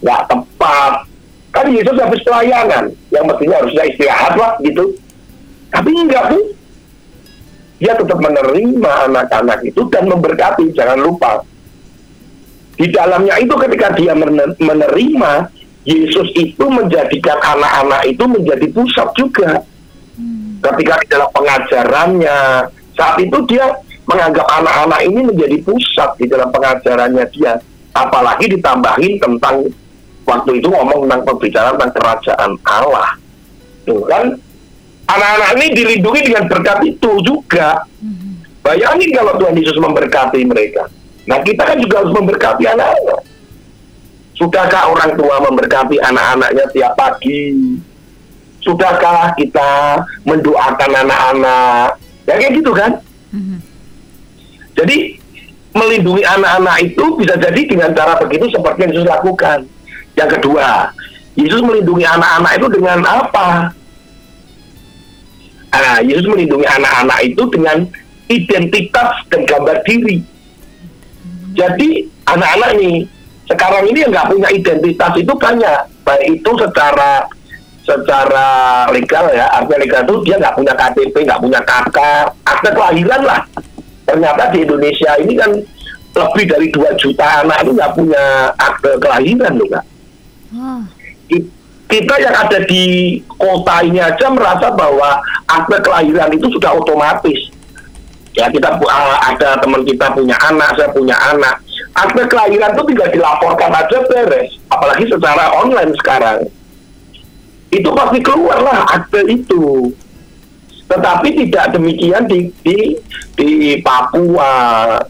nggak 0.00 0.22
tepat. 0.28 0.92
Kan 1.54 1.72
Yesus 1.72 1.96
habis 1.96 2.20
pelayanan, 2.20 2.92
yang 3.08 3.24
mestinya 3.24 3.64
harusnya 3.64 3.84
istirahat 3.88 4.36
lah 4.36 4.52
gitu. 4.60 4.92
Tapi 5.72 5.88
enggak 5.88 6.36
tuh, 6.36 6.44
dia 7.80 7.92
tetap 7.96 8.18
menerima 8.20 8.92
anak-anak 9.08 9.64
itu 9.64 9.80
dan 9.88 10.04
memberkati. 10.04 10.68
Jangan 10.76 11.00
lupa, 11.00 11.40
di 12.76 12.92
dalamnya 12.92 13.40
itu 13.40 13.56
ketika 13.56 13.96
dia 13.96 14.12
menerima, 14.60 15.32
Yesus 15.88 16.28
itu 16.36 16.64
menjadikan 16.68 17.40
anak-anak 17.40 18.04
itu 18.04 18.24
menjadi 18.28 18.66
pusat 18.76 19.08
juga. 19.16 19.64
Hmm. 20.20 20.60
Ketika 20.60 20.94
di 21.00 21.06
dalam 21.08 21.30
pengajarannya, 21.32 22.38
saat 22.92 23.16
itu 23.16 23.38
dia 23.48 23.64
menganggap 24.04 24.44
anak-anak 24.60 25.00
ini 25.08 25.20
menjadi 25.24 25.56
pusat 25.64 26.10
di 26.20 26.28
dalam 26.28 26.52
pengajarannya 26.52 27.24
dia. 27.32 27.56
Apalagi 27.96 28.52
ditambahin 28.52 29.24
tentang 29.24 29.72
waktu 30.26 30.50
itu 30.58 30.68
ngomong 30.68 31.06
tentang 31.06 31.22
pembicaraan 31.24 31.74
tentang 31.78 31.92
kerajaan 31.94 32.50
Allah. 32.66 33.08
Tuh 33.86 34.02
kan 34.10 34.34
anak-anak 35.06 35.50
ini 35.56 35.66
dilindungi 35.78 36.20
dengan 36.26 36.44
berkat 36.50 36.78
itu 36.82 37.10
juga. 37.22 37.86
Bayangin 38.66 39.14
kalau 39.14 39.38
Tuhan 39.38 39.54
Yesus 39.54 39.78
memberkati 39.78 40.42
mereka. 40.42 40.90
Nah 41.30 41.38
kita 41.46 41.62
kan 41.62 41.78
juga 41.78 42.02
harus 42.02 42.10
memberkati 42.10 42.66
anak-anak. 42.66 43.22
Sudahkah 44.34 44.90
orang 44.90 45.14
tua 45.14 45.38
memberkati 45.46 45.96
anak-anaknya 46.02 46.64
tiap 46.74 46.92
pagi? 46.98 47.54
Sudahkah 48.60 49.38
kita 49.38 50.02
mendoakan 50.26 50.92
anak-anak? 51.06 52.02
Ya 52.26 52.34
kayak 52.34 52.58
gitu 52.58 52.74
kan? 52.74 52.98
Jadi 54.74 55.22
melindungi 55.70 56.26
anak-anak 56.26 56.76
itu 56.82 57.04
bisa 57.16 57.38
jadi 57.38 57.60
dengan 57.64 57.94
cara 57.94 58.18
begitu 58.18 58.50
seperti 58.50 58.78
yang 58.82 58.92
Yesus 58.98 59.06
lakukan. 59.06 59.58
Yang 60.16 60.40
kedua, 60.40 60.90
Yesus 61.36 61.60
melindungi 61.60 62.08
anak-anak 62.08 62.52
itu 62.56 62.68
dengan 62.80 62.98
apa? 63.04 63.48
Nah, 65.76 66.00
Yesus 66.00 66.24
melindungi 66.24 66.64
anak-anak 66.64 67.18
itu 67.20 67.42
dengan 67.52 67.84
identitas 68.32 69.08
dan 69.28 69.44
gambar 69.44 69.76
diri. 69.84 70.24
Jadi 71.52 72.08
anak-anak 72.26 72.70
nih 72.80 73.04
sekarang 73.46 73.84
ini 73.92 74.02
yang 74.02 74.10
nggak 74.10 74.28
punya 74.32 74.48
identitas 74.50 75.12
itu 75.14 75.32
banyak, 75.36 75.80
baik 76.02 76.40
itu 76.40 76.50
secara 76.58 77.28
secara 77.86 78.48
legal 78.90 79.30
ya, 79.30 79.46
artinya 79.54 79.78
legal 79.78 80.00
itu 80.02 80.14
dia 80.26 80.36
nggak 80.42 80.56
punya 80.58 80.72
KTP, 80.74 81.14
nggak 81.22 81.42
punya 81.44 81.60
KK, 81.62 81.98
akte 82.42 82.70
kelahiran 82.74 83.22
lah. 83.22 83.40
Ternyata 84.08 84.50
di 84.50 84.58
Indonesia 84.66 85.10
ini 85.22 85.34
kan 85.38 85.50
lebih 86.16 86.44
dari 86.48 86.66
2 86.72 86.98
juta 86.98 87.46
anak 87.46 87.62
itu 87.62 87.72
nggak 87.76 87.94
punya 87.94 88.24
akte 88.58 88.90
kelahiran 88.98 89.52
loh 89.54 89.68
kak. 89.70 89.84
Oh 90.56 90.82
kita 91.86 92.14
yang 92.18 92.34
ada 92.34 92.58
di 92.66 93.16
kota 93.30 93.82
ini 93.86 94.02
aja 94.02 94.26
merasa 94.30 94.74
bahwa 94.74 95.22
akte 95.46 95.78
kelahiran 95.86 96.34
itu 96.34 96.50
sudah 96.50 96.74
otomatis. 96.74 97.38
Ya 98.36 98.50
kita 98.52 98.76
uh, 98.76 99.18
ada 99.22 99.56
teman 99.62 99.86
kita 99.86 100.12
punya 100.12 100.36
anak, 100.44 100.76
saya 100.76 100.92
punya 100.92 101.16
anak. 101.32 101.62
Akte 101.96 102.28
kelahiran 102.28 102.76
itu 102.76 102.82
tinggal 102.92 103.08
dilaporkan 103.08 103.72
aja 103.72 103.98
beres, 104.12 104.60
apalagi 104.68 105.08
secara 105.08 105.56
online 105.56 105.94
sekarang. 105.96 106.38
Itu 107.72 107.88
pasti 107.96 108.18
keluar 108.20 108.60
lah 108.60 108.84
akte 108.92 109.24
itu. 109.30 109.94
Tetapi 110.86 111.28
tidak 111.46 111.74
demikian 111.74 112.28
di 112.28 112.52
di 112.62 112.94
di 113.34 113.50
Papua, 113.80 114.52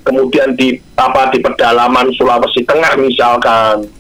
kemudian 0.07 0.55
di 0.55 0.79
apa 0.97 1.29
di 1.35 1.43
pedalaman 1.43 2.15
Sulawesi 2.17 2.65
Tengah 2.65 2.97
misalkan 2.97 3.96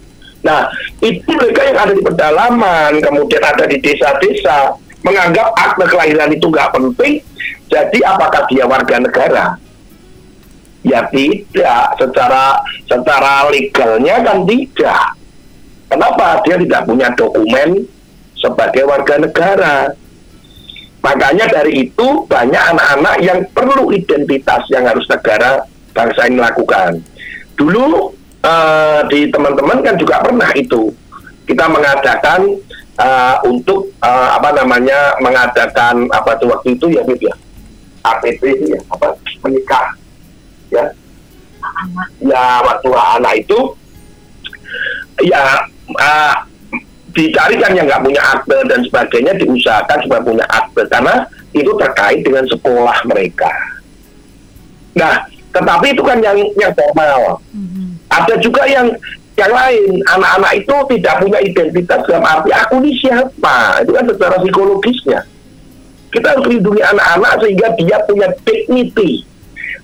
Nah, 0.46 0.70
itu 1.02 1.26
mereka 1.26 1.66
yang 1.66 1.78
ada 1.82 1.92
di 1.92 2.02
pedalaman, 2.06 3.02
kemudian 3.02 3.42
ada 3.42 3.66
di 3.66 3.82
desa-desa, 3.82 4.78
menganggap 5.02 5.50
akte 5.58 5.90
kelahiran 5.90 6.30
itu 6.30 6.46
nggak 6.46 6.70
penting, 6.70 7.18
jadi 7.66 7.98
apakah 8.06 8.46
dia 8.46 8.62
warga 8.62 9.02
negara? 9.02 9.46
Ya 10.86 11.02
tidak, 11.10 11.98
secara 11.98 12.62
secara 12.86 13.50
legalnya 13.50 14.22
kan 14.22 14.46
tidak. 14.46 15.18
Kenapa? 15.90 16.38
Dia 16.46 16.62
tidak 16.62 16.86
punya 16.86 17.10
dokumen 17.18 17.90
sebagai 18.38 18.86
warga 18.86 19.18
negara. 19.18 19.90
Makanya 21.02 21.50
dari 21.50 21.90
itu 21.90 22.06
banyak 22.30 22.62
anak-anak 22.74 23.16
yang 23.22 23.42
perlu 23.50 23.90
identitas 23.90 24.62
yang 24.70 24.86
harus 24.86 25.06
negara 25.10 25.66
bangsa 25.90 26.30
ini 26.30 26.38
lakukan. 26.38 27.02
Dulu 27.58 28.14
uh, 28.46 29.00
di 29.10 29.26
teman-teman 29.28 29.82
kan 29.82 29.94
juga 29.98 30.22
pernah 30.22 30.50
itu 30.54 30.94
kita 31.46 31.66
mengadakan 31.66 32.58
uh, 32.98 33.36
untuk 33.46 33.90
uh, 34.02 34.38
apa 34.38 34.54
namanya 34.62 35.18
mengadakan 35.18 36.06
apa 36.14 36.38
tuh 36.38 36.54
waktu 36.54 36.78
itu 36.78 36.86
ya 36.94 37.02
Bib 37.02 37.22
ya 37.22 37.34
APP 38.06 38.42
ya 38.70 38.78
apa 38.90 39.18
menikah 39.42 39.86
ya 40.70 40.84
ya 42.22 42.44
waktu 42.62 42.88
anak 42.94 43.34
itu 43.42 43.58
ya 45.22 45.66
uh, 45.98 46.34
dicarikan 47.16 47.72
yang 47.72 47.88
nggak 47.88 48.04
punya 48.04 48.20
akte 48.20 48.58
dan 48.68 48.80
sebagainya 48.84 49.32
diusahakan 49.40 49.98
supaya 50.04 50.20
punya 50.20 50.46
akte 50.52 50.82
karena 50.92 51.24
itu 51.56 51.72
terkait 51.80 52.20
dengan 52.20 52.44
sekolah 52.44 53.00
mereka. 53.08 53.48
Nah, 54.92 55.24
tetapi 55.56 55.96
itu 55.96 56.04
kan 56.04 56.20
yang 56.20 56.36
yang 56.60 56.72
formal. 56.76 57.40
Mm 57.56 57.64
-hmm. 57.64 57.65
Ada 58.10 58.34
juga 58.38 58.62
yang 58.68 58.94
yang 59.36 59.52
lain, 59.52 60.00
anak-anak 60.16 60.52
itu 60.64 60.76
tidak 60.96 61.14
punya 61.20 61.38
identitas 61.44 62.00
dalam 62.08 62.24
arti 62.24 62.50
aku 62.56 62.80
ini 62.80 62.96
siapa. 62.96 63.84
Itu 63.84 63.92
kan 63.92 64.04
secara 64.08 64.36
psikologisnya. 64.40 65.20
Kita 66.08 66.26
harus 66.32 66.48
lindungi 66.48 66.80
anak-anak 66.80 67.32
sehingga 67.44 67.68
dia 67.76 67.96
punya 68.08 68.28
dignity. 68.48 69.28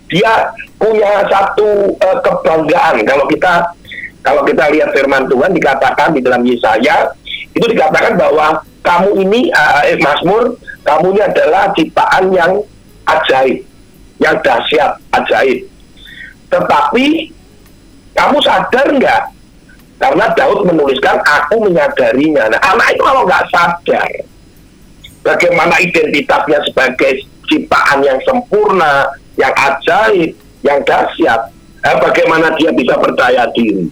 Dia 0.09 0.49
punya 0.81 1.29
satu 1.29 1.93
uh, 2.01 2.17
kebanggaan. 2.25 3.05
Kalau 3.05 3.29
kita 3.29 3.77
kalau 4.25 4.41
kita 4.41 4.73
lihat 4.73 4.89
firman 4.97 5.29
Tuhan 5.29 5.53
dikatakan 5.53 6.17
di 6.17 6.25
dalam 6.25 6.41
Yesaya 6.41 7.13
itu 7.53 7.65
dikatakan 7.69 8.17
bahwa 8.17 8.65
kamu 8.81 9.21
ini 9.21 9.53
uh, 9.53 9.85
eh, 9.85 10.01
Mazmur, 10.01 10.57
kamu 10.81 11.13
ini 11.13 11.21
adalah 11.21 11.69
ciptaan 11.77 12.33
yang 12.33 12.51
ajaib, 13.05 13.61
yang 14.17 14.35
dahsyat, 14.41 14.97
ajaib. 15.13 15.69
Tetapi 16.49 17.05
kamu 18.13 18.37
sadar 18.41 18.87
nggak? 18.93 19.23
Karena 20.01 20.25
Daud 20.35 20.67
menuliskan 20.67 21.21
aku 21.23 21.69
menyadarinya. 21.69 22.51
Nah, 22.51 22.59
anak 22.59 22.97
itu 22.97 23.01
kalau 23.01 23.23
nggak 23.23 23.45
sadar 23.49 24.09
bagaimana 25.23 25.79
identitasnya 25.79 26.59
sebagai 26.69 27.23
ciptaan 27.47 28.03
yang 28.03 28.19
sempurna, 28.27 29.07
yang 29.39 29.51
ajaib, 29.55 30.35
yang 30.61 30.79
dahsyat, 30.83 31.41
eh, 31.81 31.97
bagaimana 31.97 32.53
dia 32.59 32.69
bisa 32.75 32.99
percaya 32.99 33.47
diri? 33.55 33.87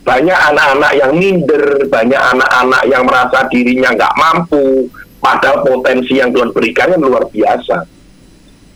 Banyak 0.00 0.38
anak-anak 0.54 0.92
yang 0.96 1.12
minder, 1.12 1.64
banyak 1.92 2.18
anak-anak 2.18 2.82
yang 2.88 3.04
merasa 3.04 3.44
dirinya 3.52 3.92
nggak 3.92 4.16
mampu, 4.16 4.88
padahal 5.20 5.60
potensi 5.60 6.16
yang 6.16 6.32
Tuhan 6.32 6.56
berikan 6.56 6.96
luar 6.96 7.28
biasa. 7.28 7.84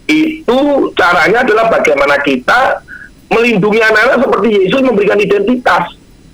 Itu 0.04 0.92
caranya 0.92 1.40
adalah 1.40 1.72
bagaimana 1.72 2.20
kita 2.20 2.84
melindungi 3.32 3.80
anak-anak 3.80 4.18
seperti 4.24 4.48
Yesus 4.60 4.80
memberikan 4.84 5.18
identitas 5.20 5.84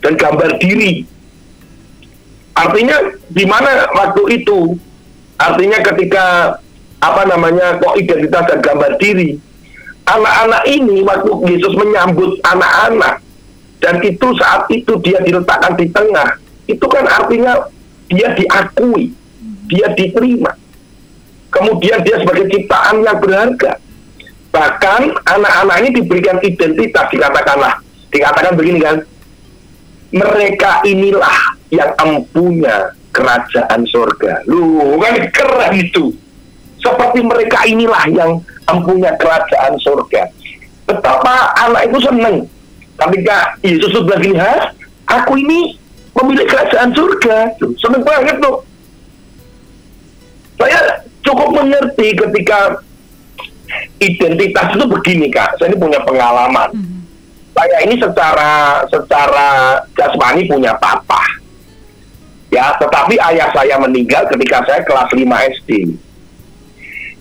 dan 0.00 0.12
gambar 0.16 0.59
diri. 0.59 1.06
Artinya 2.56 2.97
di 3.30 3.44
mana 3.47 3.88
waktu 3.94 4.42
itu? 4.42 4.75
Artinya 5.40 5.78
ketika 5.80 6.56
apa 7.00 7.23
namanya 7.25 7.80
kok 7.80 7.97
identitas 7.97 8.44
dan 8.44 8.59
gambar 8.61 9.00
diri. 9.00 9.40
Anak-anak 10.04 10.62
ini 10.66 11.06
waktu 11.06 11.30
Yesus 11.49 11.73
menyambut 11.78 12.42
anak-anak 12.42 13.23
dan 13.80 13.97
itu 14.04 14.28
saat 14.37 14.68
itu 14.68 14.92
dia 15.00 15.16
diletakkan 15.25 15.73
di 15.78 15.88
tengah, 15.88 16.37
itu 16.68 16.85
kan 16.85 17.04
artinya 17.09 17.56
dia 18.12 18.28
diakui, 18.37 19.14
dia 19.73 19.88
diterima. 19.97 20.52
Kemudian 21.50 22.04
dia 22.04 22.20
sebagai 22.20 22.47
ciptaan 22.52 23.02
yang 23.02 23.18
berharga. 23.18 23.80
Bahkan 24.50 25.00
anak-anak 25.30 25.76
ini 25.87 25.90
diberikan 26.02 26.37
identitas 26.42 27.07
dikatakanlah, 27.07 27.78
dikatakan 28.11 28.59
begini 28.59 28.83
kan, 28.83 28.97
mereka 30.11 30.83
inilah 30.83 31.38
yang 31.71 31.90
empunya 32.02 32.90
kerajaan 33.14 33.87
surga. 33.87 34.42
Lu 34.50 34.99
kan 34.99 35.14
keren 35.30 35.73
itu. 35.78 36.11
Seperti 36.80 37.23
mereka 37.23 37.62
inilah 37.69 38.04
yang 38.11 38.42
empunya 38.66 39.14
kerajaan 39.14 39.78
surga. 39.78 40.26
Betapa 40.88 41.54
anak 41.62 41.92
itu 41.92 41.99
seneng 42.02 42.37
ketika 42.99 43.54
Yesus 43.62 43.90
sudah 43.95 44.19
gini, 44.19 44.40
ha? 44.40 44.75
Aku 45.07 45.38
ini 45.38 45.78
memilih 46.19 46.47
kerajaan 46.50 46.90
surga. 46.90 47.54
Seneng 47.78 48.02
banget 48.02 48.37
tuh. 48.42 48.66
Saya 50.59 51.07
cukup 51.23 51.54
mengerti 51.54 52.19
ketika 52.19 52.83
identitas 54.02 54.66
itu 54.74 54.84
begini 54.86 55.26
kak. 55.28 55.58
Saya 55.58 55.72
ini 55.72 55.78
punya 55.78 56.00
pengalaman. 56.02 56.70
Hmm 56.72 57.00
saya 57.60 57.76
ini 57.84 58.00
secara 58.00 58.80
secara 58.88 59.48
jasmani 59.92 60.48
punya 60.48 60.72
papa. 60.80 61.20
Ya, 62.48 62.72
tetapi 62.80 63.14
ayah 63.30 63.52
saya 63.54 63.78
meninggal 63.78 64.26
ketika 64.32 64.64
saya 64.66 64.80
kelas 64.82 65.12
5 65.12 65.22
SD. 65.60 65.70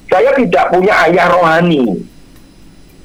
Saya 0.10 0.34
tidak 0.34 0.74
punya 0.74 0.96
ayah 1.06 1.30
rohani 1.30 2.02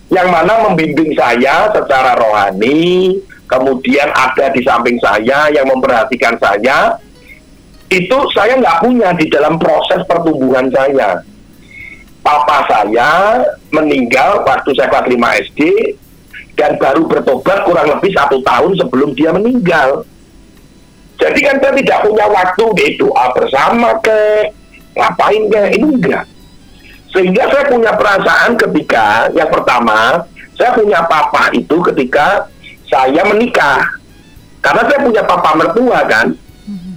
yang 0.08 0.32
mana 0.32 0.70
membimbing 0.70 1.12
saya 1.12 1.68
secara 1.68 2.16
rohani, 2.16 3.18
kemudian 3.44 4.08
ada 4.14 4.48
di 4.54 4.64
samping 4.64 4.96
saya 5.02 5.52
yang 5.52 5.68
memperhatikan 5.68 6.38
saya. 6.40 6.96
Itu 7.92 8.24
saya 8.32 8.56
nggak 8.56 8.80
punya 8.88 9.12
di 9.18 9.28
dalam 9.28 9.60
proses 9.60 10.00
pertumbuhan 10.08 10.72
saya. 10.72 11.20
Papa 12.25 12.64
saya 12.64 13.45
meninggal 13.69 14.40
waktu 14.49 14.73
saya 14.73 14.88
kelas 14.88 15.12
5 15.12 15.45
SD, 15.52 15.61
dan 16.54 16.78
baru 16.78 17.07
bertobat 17.07 17.66
kurang 17.66 17.90
lebih 17.90 18.14
satu 18.14 18.38
tahun 18.43 18.78
sebelum 18.78 19.12
dia 19.12 19.35
meninggal. 19.35 20.07
Jadi 21.19 21.38
kan 21.43 21.57
saya 21.62 21.75
tidak 21.78 21.99
punya 22.02 22.26
waktu 22.26 22.64
di 22.75 22.87
doa 22.99 23.26
bersama 23.35 23.99
ke 24.02 24.50
ngapain 24.95 25.43
ke 25.50 25.61
ini 25.78 25.87
enggak. 25.99 26.25
Sehingga 27.14 27.47
saya 27.47 27.64
punya 27.71 27.95
perasaan 27.95 28.59
ketika 28.59 29.31
yang 29.31 29.50
pertama 29.50 30.26
saya 30.59 30.75
punya 30.75 31.02
papa 31.07 31.50
itu 31.54 31.76
ketika 31.93 32.50
saya 32.90 33.23
menikah. 33.31 33.83
Karena 34.62 34.83
saya 34.90 35.00
punya 35.02 35.23
papa 35.23 35.50
mertua 35.54 36.00
kan. 36.09 36.35
Mm-hmm. 36.66 36.95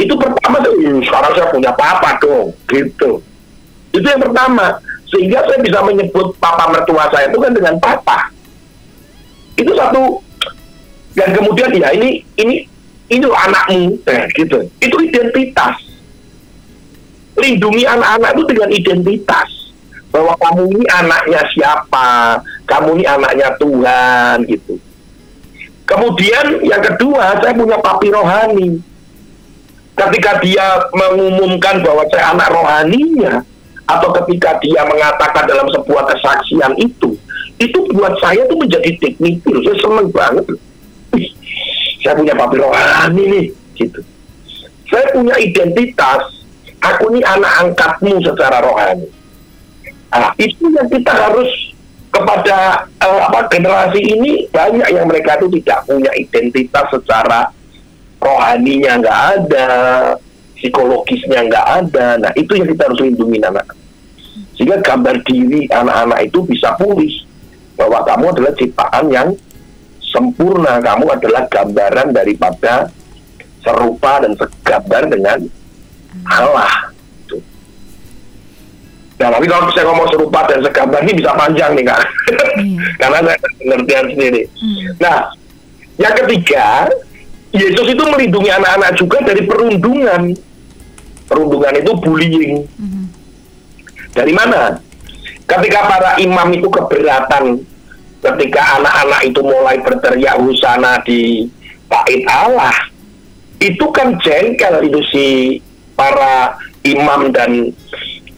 Itu 0.00 0.14
pertama 0.16 0.58
sekarang 1.04 1.32
saya 1.36 1.48
punya 1.52 1.70
papa 1.76 2.16
dong, 2.18 2.50
gitu. 2.66 3.20
Itu 3.94 4.02
yang 4.02 4.22
pertama. 4.22 4.74
Sehingga 5.06 5.46
saya 5.46 5.62
bisa 5.62 5.78
menyebut 5.86 6.34
papa 6.42 6.66
mertua 6.74 7.06
saya 7.14 7.30
itu 7.30 7.38
kan 7.38 7.54
dengan 7.54 7.78
papa. 7.78 8.26
Itu 9.54 9.70
satu. 9.78 10.18
Dan 11.14 11.30
kemudian 11.30 11.70
ya 11.78 11.94
ini 11.94 12.26
ini 12.34 12.66
ini 13.14 13.22
anakmu. 13.30 14.02
Eh, 14.10 14.26
gitu. 14.34 14.66
Itu 14.82 14.96
identitas. 14.98 15.78
Lindungi 17.38 17.86
anak-anak 17.86 18.30
itu 18.34 18.42
dengan 18.50 18.70
identitas. 18.74 19.48
Bahwa 20.10 20.34
kamu 20.42 20.74
ini 20.74 20.86
anaknya 20.90 21.40
siapa? 21.54 22.42
Kamu 22.66 22.98
ini 22.98 23.04
anaknya 23.06 23.54
Tuhan 23.58 24.42
gitu. 24.50 24.74
Kemudian 25.84 26.64
yang 26.66 26.82
kedua 26.82 27.38
saya 27.38 27.54
punya 27.54 27.78
papi 27.78 28.10
rohani. 28.10 28.82
Ketika 29.94 30.42
dia 30.42 30.82
mengumumkan 30.90 31.78
bahwa 31.86 32.02
saya 32.10 32.34
anak 32.34 32.50
rohaninya 32.50 33.46
atau 33.84 34.08
ketika 34.22 34.56
dia 34.64 34.80
mengatakan 34.88 35.44
dalam 35.44 35.68
sebuah 35.68 36.08
kesaksian 36.08 36.72
itu 36.80 37.16
itu 37.60 37.78
buat 37.94 38.18
saya 38.18 38.42
tuh 38.50 38.58
menjadi 38.58 38.90
teknikal 38.98 39.56
saya 39.62 39.76
seneng 39.78 40.08
banget. 40.10 40.46
Saya 42.02 42.14
punya 42.20 42.34
papi 42.36 42.56
rohani 42.60 43.22
nih 43.30 43.46
gitu. 43.78 44.00
Saya 44.90 45.06
punya 45.14 45.34
identitas. 45.40 46.22
Aku 46.84 47.08
ini 47.16 47.24
anak 47.24 47.64
angkatmu 47.64 48.20
secara 48.20 48.60
rohani. 48.60 49.08
Nah, 50.12 50.36
itu 50.36 50.68
yang 50.68 50.84
kita 50.92 51.16
harus 51.16 51.48
kepada 52.12 52.86
uh, 53.02 53.20
apa 53.26 53.48
generasi 53.50 53.98
ini 53.98 54.46
banyak 54.52 54.86
yang 54.92 55.08
mereka 55.08 55.40
itu 55.40 55.58
tidak 55.58 55.82
punya 55.88 56.12
identitas 56.14 56.86
secara 56.92 57.50
rohaninya 58.22 59.02
nggak 59.02 59.20
ada 59.40 59.68
psikologisnya 60.64 61.44
nggak 61.44 61.66
ada 61.84 62.08
nah 62.16 62.32
itu 62.32 62.56
yang 62.56 62.64
kita 62.72 62.88
harus 62.88 63.04
lindungi 63.04 63.44
anak 63.44 63.68
sehingga 64.56 64.80
gambar 64.80 65.20
diri 65.28 65.68
anak-anak 65.68 66.32
itu 66.32 66.40
bisa 66.48 66.72
pulih 66.80 67.12
bahwa 67.76 68.00
kamu 68.06 68.24
adalah 68.32 68.52
ciptaan 68.56 69.04
yang 69.10 69.28
sempurna, 70.14 70.78
kamu 70.78 71.10
adalah 71.10 71.42
gambaran 71.50 72.14
daripada 72.14 72.86
serupa 73.66 74.22
dan 74.22 74.38
segambar 74.38 75.02
dengan 75.10 75.38
Allah. 76.30 76.94
Gitu. 77.26 77.42
Nah, 79.18 79.28
tapi 79.34 79.46
kalau 79.50 79.66
saya 79.74 79.90
ngomong 79.90 80.08
serupa 80.14 80.46
dan 80.46 80.62
segambar 80.62 81.02
ini 81.02 81.18
bisa 81.18 81.34
panjang 81.34 81.74
nih 81.74 81.84
kak, 81.90 82.00
hmm. 82.62 82.78
karena 83.02 83.18
saya 83.26 83.38
pengertian 83.58 84.06
sendiri. 84.14 84.42
Hmm. 84.54 84.82
Nah, 85.02 85.18
yang 85.98 86.14
ketiga, 86.22 86.86
Yesus 87.50 87.86
itu 87.90 88.02
melindungi 88.06 88.50
anak-anak 88.54 88.90
juga 88.94 89.18
dari 89.26 89.42
perundungan. 89.42 90.53
Perundungan 91.24 91.74
itu 91.80 91.92
bullying. 92.00 92.68
Dari 94.14 94.32
mana? 94.32 94.78
ketika 95.44 95.80
para 95.88 96.10
imam 96.20 96.48
itu 96.56 96.68
keberatan 96.72 97.60
ketika 98.24 98.80
anak-anak 98.80 99.20
itu 99.28 99.40
mulai 99.44 99.76
berteriak 99.84 100.40
husana 100.40 100.96
di 101.04 101.48
bait 101.86 102.24
Allah 102.24 102.72
itu 103.60 103.84
kan 103.92 104.16
jengkel 104.24 104.88
itu 104.88 105.00
si 105.12 105.26
para 105.92 106.56
imam 106.84 107.28
dan 107.30 107.70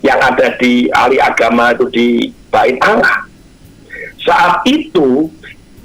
yang 0.02 0.18
ada 0.18 0.54
di 0.58 0.90
ahli 0.90 1.22
agama 1.22 1.70
itu 1.72 1.86
di 1.94 2.08
bait 2.50 2.78
Allah 2.82 3.26
saat 4.26 4.66
itu 4.66 5.30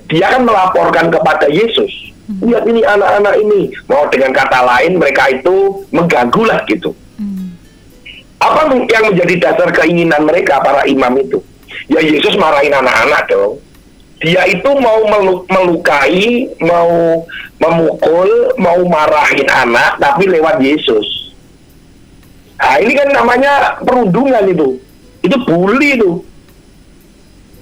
dia 0.10 0.28
kan 0.28 0.44
melaporkan 0.44 1.08
kepada 1.08 1.48
Yesus. 1.48 2.11
Lihat 2.40 2.64
ini 2.64 2.82
anak-anak 2.88 3.36
ini 3.44 3.76
mau 3.92 4.08
dengan 4.08 4.32
kata 4.32 4.60
lain 4.64 4.96
mereka 4.96 5.28
itu 5.28 5.84
mengganggu 5.92 6.42
lah 6.48 6.64
gitu 6.70 6.96
apa 8.42 8.74
yang 8.74 9.14
menjadi 9.14 9.34
dasar 9.38 9.70
keinginan 9.70 10.26
mereka 10.26 10.58
para 10.66 10.82
imam 10.90 11.14
itu? 11.22 11.38
Ya 11.86 12.02
Yesus 12.02 12.34
marahin 12.42 12.74
anak-anak 12.74 13.30
dong. 13.30 13.62
Dia 14.22 14.50
itu 14.50 14.70
mau 14.82 15.02
melukai, 15.50 16.50
mau 16.62 17.26
memukul, 17.62 18.30
mau 18.58 18.82
marahin 18.86 19.46
anak, 19.50 20.02
tapi 20.02 20.26
lewat 20.30 20.58
Yesus. 20.62 21.34
Nah 22.58 22.78
ini 22.82 22.94
kan 22.98 23.10
namanya 23.14 23.82
perundungan 23.82 24.46
itu. 24.50 24.78
Itu 25.22 25.38
bully 25.46 26.02
itu. 26.02 26.12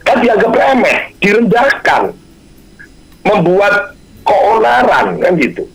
Kan 0.04 0.24
dianggap 0.24 0.52
remeh, 0.52 1.00
direndahkan. 1.20 2.16
Membuat 3.24 3.99
keonaran, 4.30 5.18
kan 5.18 5.34
gitu. 5.42 5.66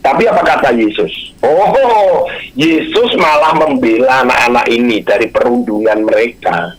Tapi 0.00 0.24
apa 0.24 0.40
kata 0.40 0.72
Yesus? 0.72 1.36
Oh, 1.44 2.24
Yesus 2.56 3.12
malah 3.20 3.52
membela 3.52 4.24
anak-anak 4.24 4.66
ini 4.72 5.04
dari 5.04 5.28
perundungan 5.28 6.00
mereka. 6.06 6.72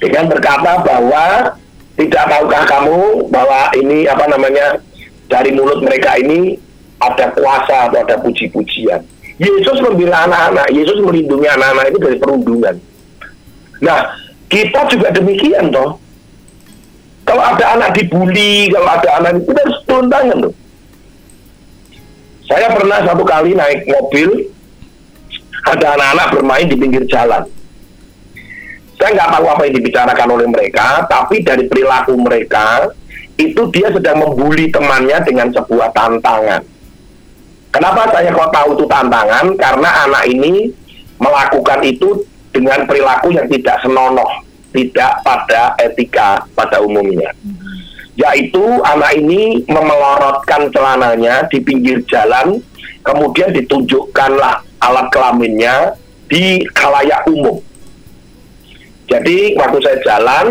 Dengan 0.00 0.32
berkata 0.32 0.80
bahwa 0.80 1.52
tidak 1.94 2.24
tahukah 2.26 2.64
kamu 2.64 3.28
bahwa 3.28 3.70
ini 3.76 4.08
apa 4.08 4.24
namanya 4.26 4.80
dari 5.28 5.54
mulut 5.54 5.84
mereka 5.84 6.18
ini 6.18 6.56
ada 7.02 7.30
kuasa 7.34 7.90
atau 7.90 7.98
ada 8.00 8.16
puji-pujian. 8.22 9.02
Yesus 9.36 9.82
membela 9.82 10.30
anak-anak, 10.30 10.70
Yesus 10.70 11.02
melindungi 11.02 11.50
anak-anak 11.50 11.90
itu 11.90 11.98
dari 11.98 12.16
perundungan. 12.22 12.76
Nah, 13.82 14.00
kita 14.46 14.86
juga 14.86 15.10
demikian 15.10 15.74
toh. 15.74 15.98
Kalau 17.24 17.40
ada 17.40 17.64
anak 17.76 17.96
dibully, 17.96 18.68
kalau 18.68 18.88
ada 18.88 19.08
anak 19.20 19.40
itu 19.40 19.50
harus 19.52 19.78
turun 19.88 20.06
tangan 20.12 20.38
loh 20.44 20.54
saya 22.44 22.68
pernah 22.76 23.00
satu 23.00 23.24
kali 23.24 23.56
naik 23.56 23.88
mobil, 23.88 24.52
ada 25.64 25.96
anak-anak 25.96 26.26
bermain 26.36 26.66
di 26.68 26.76
pinggir 26.76 27.04
jalan. 27.08 27.42
Saya 29.00 29.10
nggak 29.16 29.30
tahu 29.32 29.46
apa 29.48 29.62
yang 29.66 29.74
dibicarakan 29.80 30.28
oleh 30.38 30.46
mereka, 30.48 31.02
tapi 31.08 31.40
dari 31.40 31.66
perilaku 31.66 32.14
mereka, 32.20 32.92
itu 33.40 33.58
dia 33.72 33.90
sedang 33.90 34.22
membuli 34.22 34.68
temannya 34.70 35.18
dengan 35.24 35.50
sebuah 35.50 35.90
tantangan. 35.96 36.62
Kenapa 37.74 38.06
saya 38.14 38.30
kok 38.30 38.52
tahu 38.54 38.68
itu 38.78 38.86
tantangan? 38.86 39.46
Karena 39.58 40.06
anak 40.06 40.24
ini 40.30 40.70
melakukan 41.18 41.80
itu 41.82 42.22
dengan 42.54 42.86
perilaku 42.86 43.34
yang 43.34 43.50
tidak 43.50 43.82
senonoh, 43.82 44.43
tidak 44.74 45.22
pada 45.22 45.78
etika 45.78 46.42
pada 46.52 46.82
umumnya. 46.82 47.30
Yaitu 48.18 48.62
anak 48.82 49.14
ini 49.14 49.62
memelorotkan 49.70 50.70
celananya 50.74 51.46
di 51.46 51.62
pinggir 51.62 52.02
jalan, 52.10 52.58
kemudian 53.06 53.54
ditunjukkanlah 53.54 54.62
alat 54.82 55.06
kelaminnya 55.14 55.94
di 56.26 56.62
khalayak 56.74 57.22
umum. 57.30 57.62
Jadi 59.06 59.54
waktu 59.54 59.78
saya 59.82 59.98
jalan, 60.02 60.46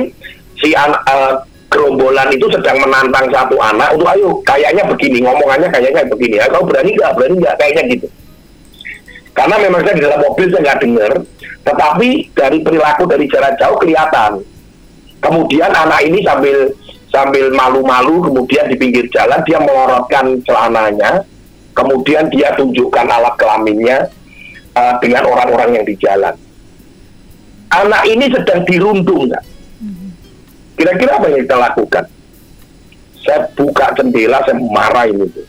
si 0.60 0.72
anak 0.72 1.04
uh, 1.08 1.44
gerombolan 1.74 2.30
itu 2.30 2.46
sedang 2.54 2.78
menantang 2.86 3.28
satu 3.34 3.58
anak 3.58 3.98
untuk 3.98 4.14
ayo 4.14 4.30
kayaknya 4.46 4.86
begini 4.86 5.26
ngomongannya 5.26 5.74
kayaknya 5.74 6.06
begini 6.06 6.38
ya 6.38 6.46
kau 6.54 6.62
berani 6.62 6.94
nggak 6.94 7.12
berani 7.18 7.36
nggak 7.42 7.56
kayaknya 7.58 7.84
gitu 7.98 8.08
karena 9.34 9.56
memang 9.60 9.82
saya 9.82 9.96
di 9.98 10.04
dalam 10.06 10.22
mobil 10.22 10.48
saya 10.50 10.62
nggak 10.62 10.82
dengar 10.82 11.14
tetapi 11.64 12.10
dari 12.38 12.58
perilaku 12.62 13.04
dari 13.10 13.26
jarak 13.30 13.54
jauh 13.58 13.78
kelihatan 13.82 14.32
kemudian 15.22 15.72
anak 15.74 16.02
ini 16.06 16.22
sambil 16.26 16.72
sambil 17.10 17.46
malu-malu 17.54 18.26
kemudian 18.30 18.66
di 18.70 18.76
pinggir 18.78 19.06
jalan 19.14 19.42
dia 19.46 19.62
melorotkan 19.62 20.38
celananya 20.46 21.26
kemudian 21.74 22.30
dia 22.30 22.54
tunjukkan 22.58 23.06
alat 23.06 23.36
kelaminnya 23.38 24.10
uh, 24.78 24.94
dengan 25.02 25.26
orang-orang 25.30 25.82
yang 25.82 25.86
di 25.86 25.96
jalan 25.98 26.36
anak 27.74 28.04
ini 28.06 28.30
sedang 28.30 28.62
dirundung 28.66 29.30
nggak 29.30 29.54
Kira-kira 30.74 31.22
apa 31.22 31.26
yang 31.30 31.46
kita 31.46 31.58
lakukan? 31.58 32.06
Saya 33.24 33.48
buka 33.56 33.94
jendela, 33.96 34.42
saya 34.44 34.58
marahin 34.60 35.22
itu. 35.22 35.42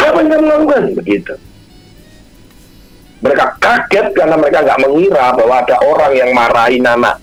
Apa 0.00 0.18
yang 0.20 0.28
kamu 0.32 0.46
lakukan? 0.48 0.82
Begitu. 0.98 1.34
Mereka 3.24 3.56
kaget 3.56 4.06
karena 4.12 4.36
mereka 4.36 4.60
nggak 4.60 4.82
mengira 4.84 5.32
bahwa 5.32 5.64
ada 5.64 5.76
orang 5.80 6.12
yang 6.12 6.30
marahin 6.36 6.84
anak, 6.84 7.16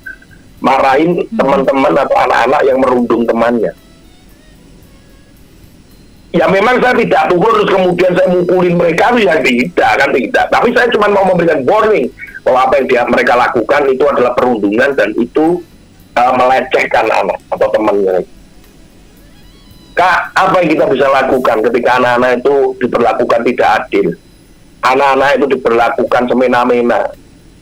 marahin 0.58 1.22
hmm. 1.22 1.38
teman-teman 1.38 1.94
atau 1.94 2.18
anak-anak 2.26 2.62
yang 2.66 2.78
merundung 2.82 3.22
temannya. 3.30 3.70
Ya 6.32 6.48
memang 6.48 6.80
saya 6.80 6.96
tidak 6.96 7.28
tunggu 7.28 7.44
terus 7.54 7.70
kemudian 7.70 8.12
saya 8.16 8.32
mukulin 8.34 8.80
mereka 8.80 9.14
itu 9.14 9.30
ya 9.30 9.36
tidak 9.46 9.92
kan 10.00 10.10
tidak. 10.16 10.46
Tapi 10.50 10.68
saya 10.74 10.88
cuma 10.90 11.12
mau 11.12 11.28
memberikan 11.28 11.62
warning 11.70 12.08
bahwa 12.42 12.60
apa 12.66 12.74
yang 12.82 12.88
dia 12.90 13.04
mereka 13.06 13.34
lakukan 13.38 13.82
itu 13.92 14.04
adalah 14.08 14.32
perundungan 14.34 14.90
dan 14.98 15.12
itu 15.20 15.62
uh, 16.18 16.34
melecehkan 16.34 17.06
anak 17.14 17.38
atau 17.52 17.68
temannya. 17.70 18.26
Kak, 19.92 20.32
apa 20.34 20.56
yang 20.64 20.70
kita 20.72 20.86
bisa 20.88 21.06
lakukan 21.12 21.58
ketika 21.68 22.00
anak-anak 22.00 22.40
itu 22.40 22.56
diperlakukan 22.80 23.42
tidak 23.44 23.70
adil? 23.84 24.08
Anak-anak 24.82 25.30
itu 25.38 25.46
diperlakukan 25.58 26.24
semena-mena 26.26 27.00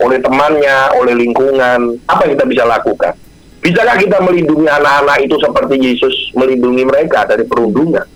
oleh 0.00 0.18
temannya, 0.24 0.96
oleh 0.96 1.14
lingkungan. 1.14 2.00
Apa 2.08 2.24
yang 2.24 2.32
kita 2.40 2.46
bisa 2.48 2.64
lakukan? 2.64 3.12
Bisakah 3.60 3.96
kita 4.00 4.24
melindungi 4.24 4.72
anak-anak 4.72 5.20
itu 5.20 5.36
seperti 5.36 5.76
Yesus 5.76 6.14
melindungi 6.32 6.88
mereka 6.88 7.28
dari 7.28 7.44
perundungan? 7.44 8.08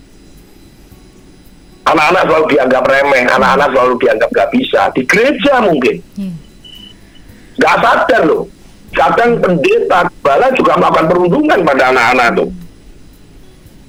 Anak-anak 1.85 2.23
selalu 2.25 2.47
dianggap 2.57 2.85
remeh, 2.89 3.25
anak-anak 3.29 3.69
selalu 3.77 3.95
dianggap 4.01 4.29
gak 4.33 4.51
bisa. 4.57 4.89
Di 4.97 5.05
gereja 5.05 5.61
mungkin. 5.61 6.01
Hmm. 6.17 6.35
Gak 7.61 7.77
sadar 7.85 8.25
loh 8.25 8.49
kadang 8.95 9.43
pendeta 9.43 10.07
bala 10.23 10.49
juga 10.55 10.79
melakukan 10.79 11.07
perundungan 11.11 11.61
pada 11.67 11.85
anak-anak 11.91 12.29
tuh 12.39 12.49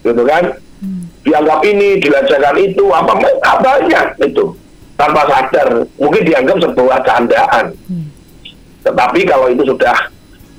gitu 0.05 0.23
kan 0.25 0.43
hmm. 0.81 1.03
dianggap 1.23 1.59
ini 1.65 1.87
dilecehkan 2.01 2.57
itu 2.57 2.83
apa 2.89 3.13
apa 3.45 3.57
banyak 3.61 4.05
itu 4.25 4.45
tanpa 4.95 5.21
sadar 5.27 5.83
mungkin 5.99 6.23
dianggap 6.23 6.57
sebuah 6.63 6.97
candaan 7.03 7.65
hmm. 7.87 8.07
tetapi 8.87 9.19
kalau 9.27 9.47
itu 9.51 9.63
sudah 9.67 9.95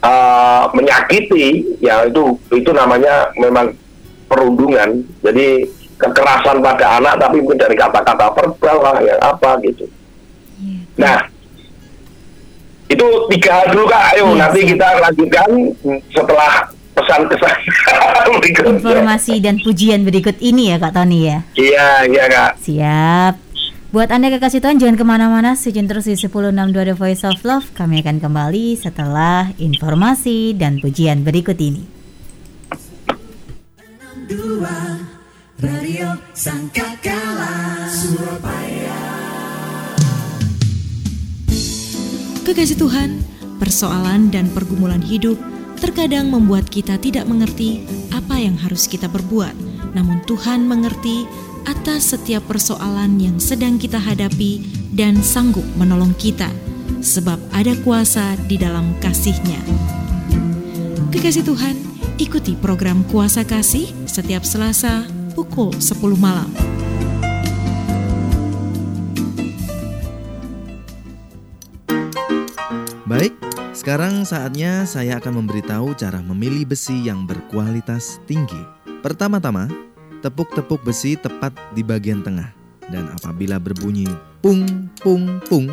uh, 0.05 0.65
menyakiti 0.77 1.77
ya 1.81 2.05
itu 2.05 2.37
itu 2.53 2.71
namanya 2.73 3.33
memang 3.41 3.73
perundungan 4.29 5.01
jadi 5.25 5.65
kekerasan 5.97 6.61
pada 6.61 7.01
anak 7.01 7.17
tapi 7.17 7.41
mungkin 7.41 7.61
dari 7.61 7.77
kata-kata 7.79 8.29
verbal 8.37 8.77
lah 8.85 8.97
ya 9.01 9.17
apa 9.25 9.57
gitu 9.65 9.89
yeah. 10.61 10.85
nah 11.01 11.19
itu 12.87 13.07
tiga 13.35 13.67
dulu 13.75 13.91
kak, 13.91 14.15
ayo 14.15 14.31
yes. 14.31 14.39
nanti 14.39 14.61
kita 14.63 14.87
lanjutkan 15.03 15.51
setelah 16.15 16.53
pesan 16.95 17.21
kesan 17.29 17.57
Informasi 18.79 19.39
dan 19.39 19.59
pujian 19.63 20.03
berikut 20.07 20.39
ini 20.43 20.75
ya 20.75 20.77
kak 20.83 20.95
Tony 20.95 21.31
ya. 21.31 21.39
Iya 21.55 21.89
iya 22.11 22.25
kak. 22.27 22.53
Siap. 22.63 23.46
Buat 23.97 24.13
Anda 24.13 24.29
kekasih 24.29 24.61
Tuhan 24.61 24.77
jangan 24.77 25.01
ke 25.01 25.09
mana-mana. 25.09 25.57
Sejin 25.57 25.89
terus 25.89 26.05
di 26.05 26.21
1062 26.21 26.53
The 26.69 26.93
Voice 26.93 27.25
of 27.25 27.41
Love. 27.49 27.73
Kami 27.73 28.05
akan 28.05 28.21
kembali 28.21 28.77
setelah 28.77 29.49
informasi 29.57 30.53
dan 30.53 30.85
pujian 30.85 31.25
berikut 31.25 31.57
ini. 31.57 31.81
Radio 35.65 36.13
Sangkakala 36.37 37.89
Surabaya. 37.89 39.01
Kekasih 42.45 42.77
Tuhan, 42.77 43.25
persoalan 43.57 44.29
dan 44.29 44.53
pergumulan 44.53 45.01
hidup 45.01 45.41
terkadang 45.81 46.29
membuat 46.29 46.69
kita 46.69 47.01
tidak 47.01 47.25
mengerti 47.25 47.81
apa 48.13 48.37
yang 48.37 48.61
harus 48.61 48.93
kita 48.93 49.09
perbuat. 49.09 49.57
Namun 49.97 50.21
Tuhan 50.29 50.69
mengerti 50.69 51.46
atas 51.67 52.15
setiap 52.15 52.47
persoalan 52.47 53.19
yang 53.19 53.37
sedang 53.43 53.75
kita 53.75 53.99
hadapi 53.99 54.63
dan 54.95 55.19
sanggup 55.19 55.67
menolong 55.75 56.15
kita, 56.15 56.47
sebab 57.03 57.43
ada 57.51 57.75
kuasa 57.83 58.39
di 58.47 58.55
dalam 58.55 58.95
kasih-Nya. 59.03 59.59
Kekasih 61.11 61.43
Tuhan, 61.43 61.75
ikuti 62.23 62.55
program 62.55 63.03
Kuasa 63.11 63.43
Kasih 63.43 63.91
setiap 64.07 64.47
Selasa 64.47 65.11
pukul 65.35 65.75
10 65.75 66.15
malam. 66.15 66.47
Baik, 73.11 73.35
sekarang 73.75 74.23
saatnya 74.23 74.87
saya 74.87 75.19
akan 75.19 75.43
memberitahu 75.43 75.99
cara 75.99 76.23
memilih 76.23 76.63
besi 76.63 77.07
yang 77.07 77.27
berkualitas 77.27 78.23
tinggi. 78.27 78.59
Pertama-tama, 79.03 79.71
tepuk-tepuk 80.27 80.83
besi 80.83 81.15
tepat 81.15 81.55
di 81.71 81.87
bagian 81.87 82.27
tengah. 82.27 82.51
Dan 82.91 83.07
apabila 83.15 83.63
berbunyi 83.63 84.11
pung 84.43 84.91
pung 84.99 85.39
pung, 85.47 85.71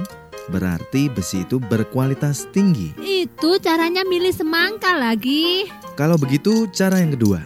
berarti 0.54 1.10
besi 1.10 1.42
itu 1.42 1.58
berkualitas 1.58 2.46
tinggi. 2.54 2.94
Itu 3.02 3.58
caranya 3.58 4.06
milih 4.06 4.34
semangka 4.34 4.94
lagi. 4.94 5.66
Kalau 5.98 6.18
begitu, 6.22 6.70
cara 6.70 7.02
yang 7.02 7.18
kedua. 7.18 7.42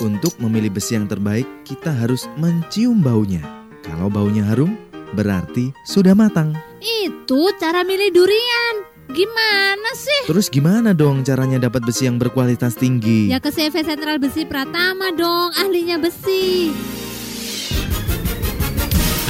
Untuk 0.00 0.32
memilih 0.40 0.72
besi 0.72 0.96
yang 0.96 1.04
terbaik, 1.04 1.44
kita 1.68 1.92
harus 1.92 2.24
mencium 2.40 3.04
baunya. 3.04 3.44
Kalau 3.84 4.08
baunya 4.08 4.44
harum, 4.48 4.72
berarti 5.12 5.76
sudah 5.84 6.16
matang. 6.16 6.56
Itu 6.80 7.52
cara 7.60 7.84
milih 7.84 8.08
durian. 8.08 8.89
Gimana 9.10 9.90
sih? 9.98 10.30
Terus 10.30 10.46
gimana 10.46 10.94
dong 10.94 11.26
caranya 11.26 11.58
dapat 11.58 11.82
besi 11.82 12.06
yang 12.06 12.14
berkualitas 12.16 12.78
tinggi? 12.78 13.26
Ya 13.26 13.42
ke 13.42 13.50
CV 13.50 13.82
Sentral 13.82 14.22
Besi 14.22 14.46
Pratama 14.46 15.10
dong, 15.10 15.50
ahlinya 15.58 15.98
besi. 15.98 16.70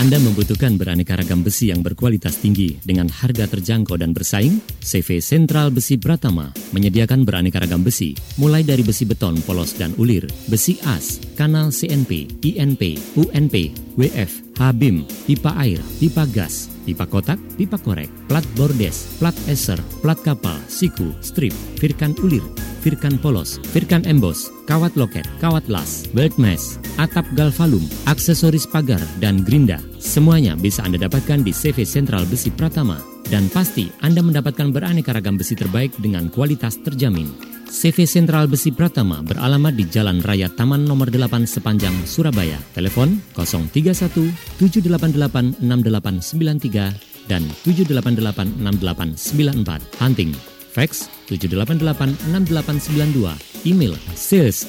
Anda 0.00 0.16
membutuhkan 0.16 0.80
beraneka 0.80 1.12
ragam 1.12 1.44
besi 1.44 1.68
yang 1.68 1.84
berkualitas 1.84 2.40
tinggi 2.40 2.80
dengan 2.80 3.04
harga 3.12 3.44
terjangkau 3.44 4.00
dan 4.00 4.16
bersaing? 4.16 4.56
CV 4.80 5.20
Sentral 5.20 5.68
Besi 5.68 6.00
Pratama 6.00 6.48
menyediakan 6.72 7.28
beraneka 7.28 7.60
ragam 7.60 7.84
besi, 7.84 8.16
mulai 8.40 8.64
dari 8.64 8.80
besi 8.80 9.04
beton, 9.04 9.36
polos, 9.44 9.76
dan 9.76 9.92
ulir, 10.00 10.24
besi 10.48 10.80
as, 10.88 11.20
kanal 11.36 11.68
CNP, 11.68 12.32
INP, 12.40 12.96
UNP, 13.12 13.76
WF, 14.00 14.56
HBIM, 14.56 15.04
pipa 15.28 15.52
air, 15.60 15.84
pipa 16.00 16.24
gas, 16.32 16.69
pipa 16.90 17.06
kotak, 17.06 17.38
pipa 17.54 17.78
korek, 17.78 18.10
plat 18.26 18.42
bordes, 18.58 19.14
plat 19.22 19.34
eser, 19.46 19.78
plat 20.02 20.18
kapal, 20.18 20.58
siku, 20.66 21.14
strip, 21.22 21.54
firkan 21.78 22.18
ulir, 22.26 22.42
firkan 22.82 23.14
polos, 23.22 23.62
firkan 23.70 24.02
embos, 24.10 24.50
kawat 24.66 24.90
loket, 24.98 25.22
kawat 25.38 25.62
las, 25.70 26.10
belt 26.10 26.34
mesh, 26.34 26.82
atap 26.98 27.22
galvalum, 27.38 27.86
aksesoris 28.10 28.66
pagar, 28.66 29.00
dan 29.22 29.46
gerinda. 29.46 29.78
Semuanya 30.02 30.58
bisa 30.58 30.82
Anda 30.82 31.06
dapatkan 31.06 31.46
di 31.46 31.54
CV 31.54 31.86
Sentral 31.86 32.26
Besi 32.26 32.50
Pratama. 32.50 32.98
Dan 33.30 33.46
pasti 33.46 33.86
Anda 34.02 34.26
mendapatkan 34.26 34.74
beraneka 34.74 35.14
ragam 35.14 35.38
besi 35.38 35.54
terbaik 35.54 35.94
dengan 36.02 36.26
kualitas 36.34 36.82
terjamin. 36.82 37.49
CV 37.70 38.02
Sentral 38.02 38.50
Besi 38.50 38.74
Pratama 38.74 39.22
beralamat 39.22 39.70
di 39.70 39.86
Jalan 39.86 40.18
Raya 40.26 40.50
Taman 40.50 40.82
Nomor 40.82 41.14
8 41.14 41.46
sepanjang 41.46 41.94
Surabaya. 42.02 42.58
Telepon 42.74 43.22
031 43.38 44.34
788 44.58 45.62
6893 45.62 47.30
dan 47.30 47.46
788 47.62 49.14
6894. 49.14 50.02
Hunting 50.02 50.34
fax 50.74 51.06
7886892, 51.30 53.38
email 53.66 53.94
sales 54.18 54.66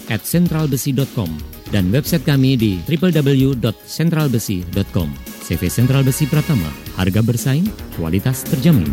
dan 1.73 1.89
website 1.89 2.21
kami 2.21 2.53
di 2.53 2.77
www.centralbesi.com. 2.85 5.09
CV 5.41 5.73
Sentral 5.73 6.05
Besi 6.05 6.29
Pratama, 6.29 6.69
harga 7.01 7.25
bersaing, 7.25 7.65
kualitas 7.97 8.45
terjamin. 8.45 8.85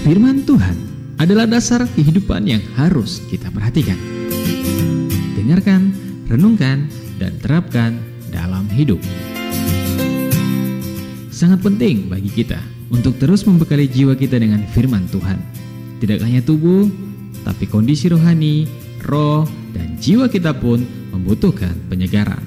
Firman 0.00 0.48
Tuhan 0.48 0.76
adalah 1.20 1.44
dasar 1.44 1.84
kehidupan 1.84 2.48
yang 2.48 2.64
harus 2.72 3.20
kita 3.28 3.52
perhatikan. 3.52 4.00
Dengarkan, 5.36 5.92
renungkan, 6.24 6.88
dan 7.20 7.36
terapkan 7.36 8.00
dalam 8.32 8.64
hidup. 8.72 8.96
Sangat 11.28 11.60
penting 11.60 12.08
bagi 12.08 12.32
kita 12.32 12.56
untuk 12.88 13.20
terus 13.20 13.44
membekali 13.44 13.84
jiwa 13.84 14.16
kita 14.16 14.40
dengan 14.40 14.64
firman 14.72 15.04
Tuhan. 15.12 15.36
Tidak 16.00 16.16
hanya 16.24 16.40
tubuh, 16.40 16.88
tapi 17.44 17.68
kondisi 17.68 18.08
rohani, 18.08 18.64
roh, 19.04 19.44
dan 19.76 20.00
jiwa 20.00 20.32
kita 20.32 20.56
pun 20.56 20.80
membutuhkan 21.12 21.76
penyegaran. 21.92 22.40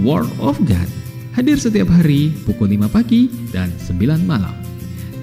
Word 0.00 0.32
of 0.40 0.56
God 0.64 1.03
hadir 1.34 1.58
setiap 1.58 1.90
hari 1.90 2.30
pukul 2.46 2.70
5 2.70 2.94
pagi 2.94 3.26
dan 3.50 3.74
9 3.74 4.22
malam. 4.22 4.54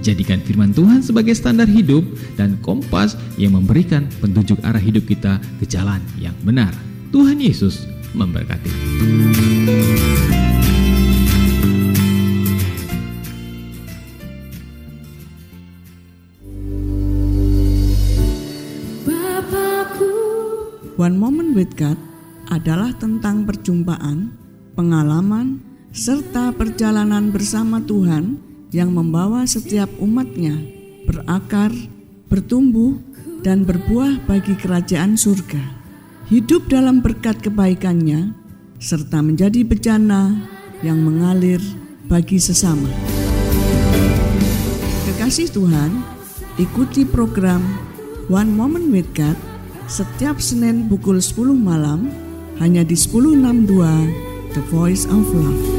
Jadikan 0.03 0.43
firman 0.43 0.75
Tuhan 0.75 0.99
sebagai 0.99 1.31
standar 1.31 1.71
hidup 1.71 2.03
dan 2.35 2.59
kompas 2.59 3.15
yang 3.39 3.55
memberikan 3.55 4.09
petunjuk 4.19 4.59
arah 4.65 4.81
hidup 4.81 5.07
kita 5.07 5.39
ke 5.61 5.65
jalan 5.65 6.03
yang 6.19 6.35
benar. 6.43 6.73
Tuhan 7.15 7.39
Yesus 7.39 7.87
memberkati. 8.11 8.71
One 21.01 21.17
Moment 21.17 21.57
with 21.57 21.73
God 21.79 21.97
adalah 22.53 22.93
tentang 22.93 23.49
perjumpaan, 23.49 24.37
pengalaman, 24.77 25.70
serta 25.91 26.55
perjalanan 26.55 27.35
bersama 27.35 27.83
Tuhan 27.83 28.39
yang 28.71 28.95
membawa 28.95 29.43
setiap 29.43 29.91
umatnya 29.99 30.55
berakar, 31.03 31.75
bertumbuh, 32.31 32.95
dan 33.43 33.67
berbuah 33.67 34.23
bagi 34.23 34.55
kerajaan 34.55 35.19
surga. 35.19 35.59
Hidup 36.31 36.71
dalam 36.71 37.03
berkat 37.03 37.43
kebaikannya, 37.43 38.31
serta 38.79 39.19
menjadi 39.19 39.67
bejana 39.67 40.47
yang 40.79 41.03
mengalir 41.03 41.59
bagi 42.07 42.39
sesama. 42.39 42.87
Kekasih 45.11 45.51
Tuhan, 45.51 45.91
ikuti 46.55 47.03
program 47.03 47.59
One 48.31 48.55
Moment 48.55 48.87
with 48.95 49.11
God 49.11 49.35
setiap 49.91 50.39
Senin 50.39 50.87
pukul 50.87 51.19
10 51.19 51.51
malam 51.51 52.07
hanya 52.63 52.87
di 52.87 52.95
1062 52.95 54.55
The 54.55 54.63
Voice 54.71 55.03
of 55.07 55.27
Love. 55.35 55.70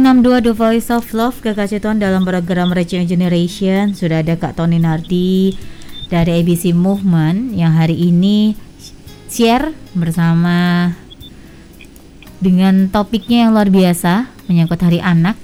1062 0.00 0.48
The 0.48 0.54
Voice 0.56 0.88
of 0.88 1.04
Love 1.12 1.44
Kekasih 1.44 1.84
Tuhan 1.84 2.00
dalam 2.00 2.24
program 2.24 2.72
Reaching 2.72 3.04
Generation 3.04 3.92
Sudah 3.92 4.24
ada 4.24 4.32
Kak 4.32 4.56
Tony 4.56 4.80
Nardi 4.80 5.52
dari 6.08 6.40
ABC 6.40 6.72
Movement 6.72 7.52
Yang 7.52 7.72
hari 7.76 7.96
ini 8.08 8.56
share 9.28 9.76
bersama 9.92 10.88
dengan 12.40 12.88
topiknya 12.88 13.44
yang 13.44 13.50
luar 13.52 13.68
biasa 13.68 14.24
Menyangkut 14.48 14.80
hari 14.80 15.04
anak 15.04 15.36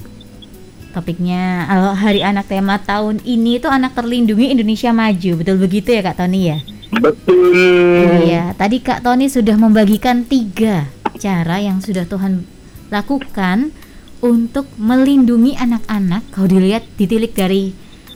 Topiknya 0.96 1.68
eh, 1.68 1.92
hari 1.92 2.24
anak 2.24 2.48
tema 2.48 2.80
tahun 2.80 3.20
ini 3.28 3.60
itu 3.60 3.68
anak 3.68 3.92
terlindungi 3.92 4.56
Indonesia 4.56 4.88
Maju 4.88 5.44
Betul 5.44 5.60
begitu 5.60 5.92
ya 5.92 6.00
Kak 6.00 6.16
Tony 6.24 6.56
ya? 6.56 6.58
Betul. 6.96 8.24
Iya, 8.24 8.56
tadi 8.56 8.80
Kak 8.80 9.04
Tony 9.04 9.28
sudah 9.28 9.60
membagikan 9.60 10.24
tiga 10.24 10.88
cara 11.20 11.60
yang 11.60 11.84
sudah 11.84 12.08
Tuhan 12.08 12.48
lakukan 12.88 13.84
untuk 14.20 14.68
melindungi 14.80 15.56
anak-anak. 15.56 16.28
Kalau 16.32 16.48
dilihat 16.48 16.84
ditilik 16.96 17.32
dari 17.32 17.72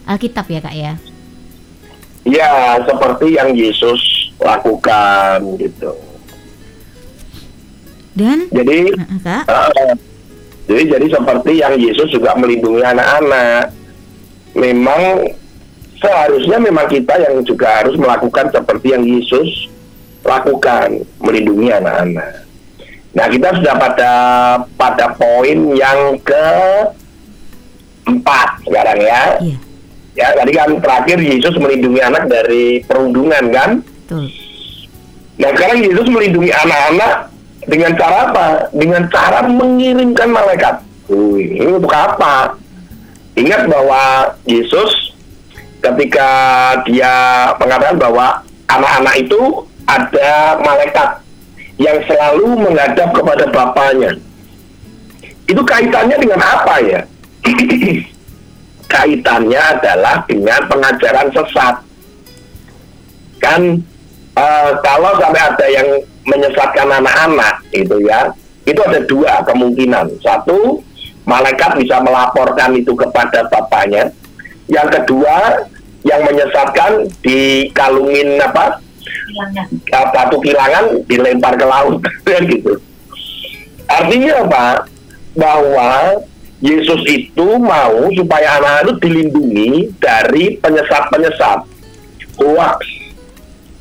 Alkitab 0.09 0.47
ya 0.49 0.61
Kak 0.61 0.77
ya. 0.77 0.95
Ya, 2.29 2.53
seperti 2.85 3.37
yang 3.37 3.57
Yesus 3.57 4.01
lakukan 4.41 5.57
gitu. 5.57 5.93
Dan 8.17 8.51
Jadi 8.53 8.93
Kak, 9.25 9.49
Uh, 9.49 9.95
jadi 10.71 10.99
jadi 10.99 11.07
seperti 11.19 11.53
yang 11.63 11.75
Yesus 11.79 12.11
juga 12.15 12.37
melindungi 12.37 12.85
anak-anak. 12.85 13.75
Memang 14.55 15.31
seharusnya 15.99 16.59
memang 16.59 16.87
kita 16.91 17.19
yang 17.23 17.43
juga 17.47 17.83
harus 17.83 17.95
melakukan 17.99 18.51
seperti 18.51 18.95
yang 18.95 19.03
Yesus 19.07 19.71
lakukan, 20.23 21.03
melindungi 21.19 21.75
anak-anak. 21.75 22.50
Nah, 23.11 23.27
kita 23.27 23.49
sudah 23.59 23.75
pada 23.75 24.13
pada 24.79 25.07
poin 25.19 25.59
yang 25.75 26.15
ke 26.23 26.47
empat 28.07 28.49
sekarang 28.67 28.99
ya. 29.03 29.23
iya, 29.43 29.59
Ya, 30.19 30.27
tadi 30.35 30.53
kan 30.53 30.69
terakhir 30.83 31.19
Yesus 31.23 31.55
melindungi 31.57 32.03
anak 32.03 32.27
dari 32.27 32.83
perundungan 32.85 33.45
kan? 33.55 33.71
betul. 33.81 34.27
Nah 35.41 35.49
sekarang 35.57 35.79
Yesus 35.81 36.07
melindungi 36.13 36.53
anak-anak 36.53 37.13
dengan 37.65 37.93
cara 37.97 38.17
apa? 38.29 38.47
Dengan 38.77 39.03
cara 39.09 39.39
mengirimkan 39.49 40.29
malaikat. 40.29 40.85
Wih, 41.09 41.57
ini 41.57 41.71
untuk 41.81 41.95
apa? 41.95 42.59
Ingat 43.39 43.71
bahwa 43.71 44.35
Yesus 44.45 45.17
ketika 45.81 46.29
dia 46.85 47.15
mengatakan 47.57 47.97
bahwa 47.97 48.27
anak-anak 48.69 49.15
itu 49.17 49.65
ada 49.89 50.61
malaikat 50.61 51.09
yang 51.81 51.97
selalu 52.05 52.61
menghadap 52.61 53.09
kepada 53.17 53.49
Bapaknya. 53.49 54.13
Itu 55.49 55.65
kaitannya 55.65 56.17
dengan 56.21 56.41
apa 56.45 56.77
ya? 56.85 57.01
kaitannya 58.93 59.61
adalah 59.81 60.21
dengan 60.29 60.61
pengajaran 60.69 61.33
sesat. 61.33 61.75
Kan 63.41 63.81
eh, 64.37 64.71
kalau 64.85 65.17
sampai 65.17 65.41
ada 65.41 65.67
yang 65.73 65.89
menyesatkan 66.29 67.01
anak-anak 67.01 67.65
itu 67.73 67.97
ya, 68.05 68.29
itu 68.69 68.81
ada 68.85 69.01
dua 69.09 69.41
kemungkinan. 69.49 70.21
Satu, 70.21 70.85
malaikat 71.25 71.81
bisa 71.81 71.97
melaporkan 72.05 72.77
itu 72.77 72.93
kepada 72.93 73.49
bapaknya. 73.49 74.13
Yang 74.69 75.01
kedua, 75.01 75.65
yang 76.05 76.29
menyesatkan 76.29 77.09
dikalungin 77.25 78.37
apa? 78.39 78.85
Batu 79.91 80.37
kilangan 80.43 80.85
dilempar 81.07 81.55
ke 81.57 81.67
laut 81.67 81.99
kan 82.29 82.43
gitu. 82.47 82.79
Artinya 83.91 84.47
apa? 84.47 84.67
Bahwa 85.35 86.23
Yesus 86.61 87.01
itu 87.09 87.47
mau 87.57 88.13
supaya 88.13 88.61
anak-anak 88.61 88.83
itu 88.85 88.93
dilindungi 89.09 89.73
dari 89.97 90.61
penyesat-penyesat 90.61 91.65
hoax. 92.37 92.79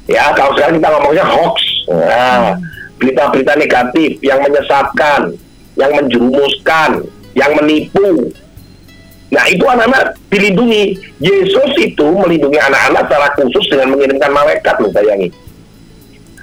Ya, 0.08 0.32
kalau 0.34 0.56
sekarang 0.56 0.80
kita 0.80 0.90
ngomongnya 0.96 1.26
hoax. 1.28 1.56
Nah, 1.92 2.56
berita-berita 2.98 3.54
negatif 3.60 4.20
yang 4.24 4.40
menyesatkan, 4.42 5.36
yang 5.76 5.92
menjerumuskan, 5.92 7.04
yang 7.36 7.52
menipu. 7.60 8.32
Nah, 9.30 9.46
itu 9.46 9.62
anak-anak 9.62 10.18
dilindungi. 10.34 10.98
Yesus 11.22 11.72
itu 11.78 12.08
melindungi 12.18 12.58
anak-anak 12.58 13.06
secara 13.06 13.28
khusus 13.38 13.66
dengan 13.70 13.94
mengirimkan 13.94 14.32
malaikat, 14.34 14.76
loh 14.82 14.90
bayangi. 14.90 15.30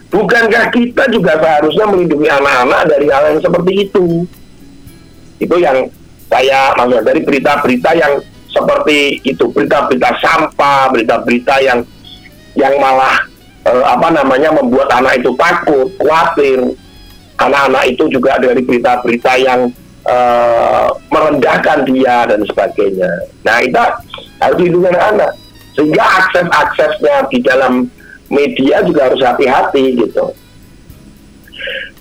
Bukankah 0.07 0.70
kita 0.70 1.11
juga 1.11 1.34
seharusnya 1.34 1.91
melindungi 1.91 2.30
anak-anak 2.30 2.82
dari 2.87 3.07
hal 3.11 3.22
yang 3.34 3.41
seperti 3.43 3.72
itu? 3.91 4.07
Itu 5.43 5.57
yang 5.59 5.91
saya 6.30 6.78
maksud 6.78 7.03
dari 7.03 7.20
berita-berita 7.26 7.91
yang 7.99 8.22
seperti 8.55 9.20
itu, 9.26 9.51
berita-berita 9.51 10.11
sampah, 10.22 10.89
berita-berita 10.95 11.55
yang 11.61 11.82
yang 12.55 12.74
malah 12.78 13.18
eh, 13.66 13.84
apa 13.84 14.09
namanya 14.14 14.55
membuat 14.55 14.89
anak 14.95 15.20
itu 15.20 15.34
takut, 15.34 15.91
khawatir. 15.99 16.78
Anak-anak 17.37 17.84
itu 17.93 18.09
juga 18.09 18.41
dari 18.41 18.64
berita-berita 18.64 19.32
yang 19.37 19.68
eh, 20.07 20.89
merendahkan 21.11 21.87
dia 21.87 22.27
dan 22.31 22.41
sebagainya. 22.47 23.11
Nah, 23.43 23.61
kita 23.63 23.85
harus 24.43 24.59
lindungi 24.63 24.89
anak-anak 24.91 25.33
sehingga 25.77 26.03
akses-aksesnya 26.03 27.17
di 27.29 27.39
dalam 27.45 27.87
media 28.33 28.83
juga 28.83 29.13
harus 29.13 29.21
hati-hati 29.21 29.85
gitu. 30.01 30.33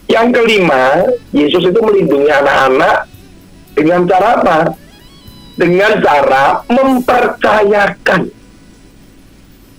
Yang 0.05 0.27
kelima, 0.37 1.11
Yesus 1.33 1.65
itu 1.65 1.79
melindungi 1.81 2.29
anak-anak 2.29 3.09
dengan 3.75 4.01
cara 4.07 4.27
apa? 4.39 4.57
Dengan 5.55 5.91
cara 6.03 6.43
mempercayakan 6.67 8.31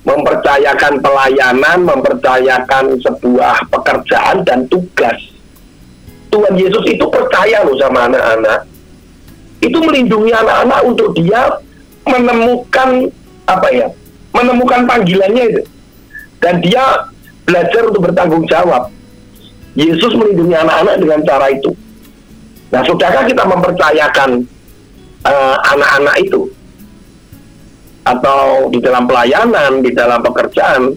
mempercayakan 0.07 1.03
pelayanan, 1.03 1.79
mempercayakan 1.83 2.95
sebuah 3.03 3.67
pekerjaan 3.75 4.47
dan 4.47 4.71
tugas. 4.71 5.19
Tuhan 6.31 6.55
Yesus 6.59 6.85
itu 6.89 7.05
percaya 7.09 7.63
loh 7.63 7.77
sama 7.79 8.11
anak-anak. 8.11 8.67
Itu 9.63 9.79
melindungi 9.81 10.31
anak-anak 10.35 10.81
untuk 10.85 11.17
dia 11.17 11.49
menemukan 12.07 13.11
apa 13.49 13.69
ya? 13.73 13.89
Menemukan 14.35 14.85
panggilannya 14.85 15.45
itu. 15.55 15.63
Dan 16.43 16.61
dia 16.61 17.09
belajar 17.47 17.83
untuk 17.89 18.11
bertanggung 18.11 18.45
jawab. 18.51 18.93
Yesus 19.77 20.13
melindungi 20.17 20.57
anak-anak 20.57 20.97
dengan 21.01 21.21
cara 21.25 21.47
itu. 21.53 21.73
Nah, 22.73 22.83
sudahkah 22.83 23.25
kita 23.29 23.45
mempercayakan 23.47 24.31
eh, 25.25 25.57
anak-anak 25.73 26.17
itu? 26.21 26.51
Atau 28.07 28.71
di 28.71 28.79
dalam 28.79 29.07
pelayanan, 29.11 29.83
di 29.83 29.91
dalam 29.91 30.23
pekerjaan, 30.23 30.95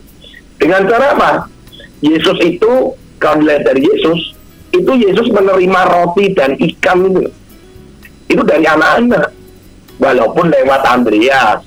dengan 0.59 0.85
cara 0.85 1.15
apa? 1.15 1.31
Yesus 2.03 2.37
itu, 2.43 2.93
kalau 3.19 3.39
dilihat 3.43 3.63
dari 3.67 3.81
Yesus, 3.83 4.38
itu 4.69 4.91
Yesus 4.93 5.27
menerima 5.33 5.81
roti 5.89 6.31
dan 6.33 6.53
ikan 6.55 7.05
itu. 7.09 7.23
Itu 8.29 8.41
dari 8.45 8.65
anak-anak. 8.65 9.33
Walaupun 9.99 10.47
lewat 10.47 10.81
Andreas. 10.85 11.65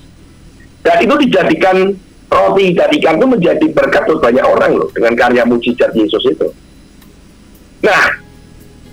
Dan 0.82 0.96
itu 1.05 1.14
dijadikan 1.28 1.94
roti 2.32 2.72
dan 2.72 2.88
ikan 2.90 3.20
itu 3.20 3.26
menjadi 3.28 3.66
berkat 3.70 4.09
untuk 4.09 4.24
banyak 4.24 4.42
orang 4.42 4.72
loh 4.80 4.88
dengan 4.90 5.12
karya 5.14 5.44
mujizat 5.44 5.92
Yesus 5.92 6.24
itu. 6.26 6.48
Nah, 7.82 8.03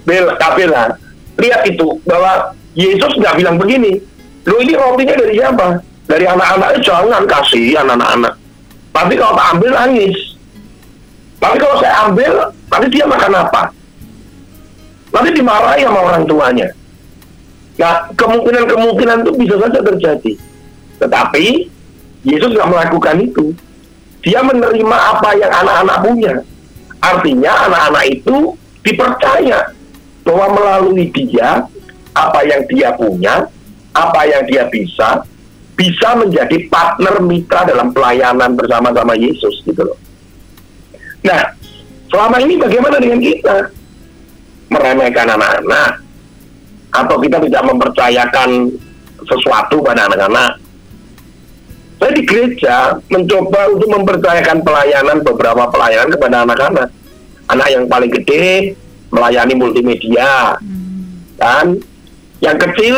Bel, 0.03 0.27
Kabela, 0.37 0.97
lihat 1.37 1.61
itu 1.69 1.87
bahwa 2.03 2.53
Yesus 2.73 3.13
nggak 3.17 3.37
bilang 3.39 3.55
begini. 3.57 4.01
Lo 4.45 4.57
ini 4.59 4.73
rotinya 4.73 5.15
dari 5.17 5.33
siapa? 5.37 5.67
Dari 6.09 6.25
anak-anak 6.25 6.81
jangan 6.81 7.23
kasih 7.29 7.77
anak-anak. 7.85 8.33
Tapi 8.89 9.13
kalau 9.13 9.37
tak 9.37 9.49
ambil 9.55 9.71
nangis. 9.77 10.17
Tapi 11.39 11.55
kalau 11.55 11.75
saya 11.79 12.09
ambil, 12.09 12.31
nanti 12.67 12.87
dia 12.91 13.05
makan 13.07 13.31
apa? 13.31 13.71
Nanti 15.09 15.29
dimarahi 15.33 15.81
sama 15.85 15.99
orang 16.05 16.23
tuanya. 16.29 16.67
Nah, 17.79 18.11
kemungkinan-kemungkinan 18.13 19.23
itu 19.25 19.31
bisa 19.39 19.55
saja 19.57 19.79
terjadi. 19.81 20.33
Tetapi 20.99 21.45
Yesus 22.27 22.51
nggak 22.51 22.69
melakukan 22.69 23.17
itu. 23.23 23.55
Dia 24.19 24.43
menerima 24.43 24.97
apa 25.15 25.31
yang 25.39 25.47
anak-anak 25.47 25.97
punya. 26.03 26.33
Artinya 26.99 27.51
anak-anak 27.71 28.05
itu 28.11 28.35
dipercaya 28.83 29.71
bahwa 30.27 30.45
melalui 30.59 31.07
dia 31.15 31.63
apa 32.11 32.39
yang 32.43 32.61
dia 32.67 32.91
punya, 32.99 33.47
apa 33.95 34.21
yang 34.27 34.43
dia 34.43 34.67
bisa, 34.67 35.23
bisa 35.79 36.19
menjadi 36.19 36.67
partner 36.67 37.23
mitra 37.23 37.63
dalam 37.63 37.95
pelayanan 37.95 38.59
bersama-sama 38.59 39.15
Yesus 39.15 39.63
gitu 39.63 39.87
loh. 39.87 39.99
Nah, 41.23 41.55
selama 42.11 42.43
ini 42.43 42.59
bagaimana 42.59 42.99
dengan 42.99 43.23
kita? 43.23 43.71
Meremehkan 44.79 45.27
anak-anak 45.27 45.91
atau 46.95 47.19
kita 47.19 47.37
tidak 47.43 47.63
mempercayakan 47.67 48.71
sesuatu 49.27 49.83
pada 49.83 50.07
anak-anak? 50.07 50.55
Saya 51.99 52.15
di 52.15 52.23
gereja 52.23 52.95
mencoba 53.11 53.75
untuk 53.75 53.91
mempercayakan 53.91 54.63
pelayanan 54.63 55.19
beberapa 55.19 55.67
pelayanan 55.67 56.15
kepada 56.15 56.47
anak-anak. 56.47 56.87
Anak 57.51 57.67
yang 57.75 57.85
paling 57.91 58.07
gede 58.07 58.71
melayani 59.11 59.53
multimedia, 59.59 60.55
kan? 61.35 61.75
Yang 62.39 62.57
kecil 62.71 62.95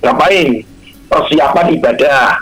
ngapain? 0.00 0.64
Persiapan 1.12 1.76
ibadah. 1.76 2.40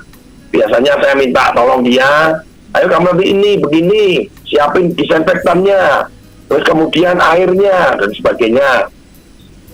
Biasanya 0.54 0.94
saya 1.02 1.14
minta 1.18 1.50
tolong 1.58 1.82
dia, 1.82 2.38
ayo 2.78 2.86
kamu 2.86 3.18
nanti 3.18 3.24
ini 3.34 3.50
begini, 3.58 4.04
siapin 4.46 4.94
disinfektannya, 4.94 6.06
terus 6.46 6.64
kemudian 6.66 7.18
airnya 7.18 7.98
dan 7.98 8.10
sebagainya. 8.14 8.70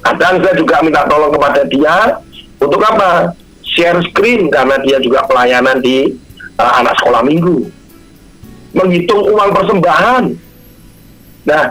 Kadang 0.03 0.43
saya 0.43 0.55
juga 0.59 0.83
minta 0.83 1.07
tolong 1.07 1.31
kepada 1.31 1.63
dia 1.69 2.19
untuk 2.59 2.83
apa? 2.83 3.31
Share 3.63 4.03
screen 4.11 4.51
karena 4.51 4.77
dia 4.83 4.99
juga 4.99 5.23
pelayanan 5.31 5.79
di 5.79 6.11
uh, 6.59 6.73
anak 6.83 6.99
sekolah 6.99 7.23
minggu. 7.23 7.71
Menghitung 8.75 9.23
uang 9.31 9.51
persembahan. 9.55 10.25
Nah, 11.47 11.65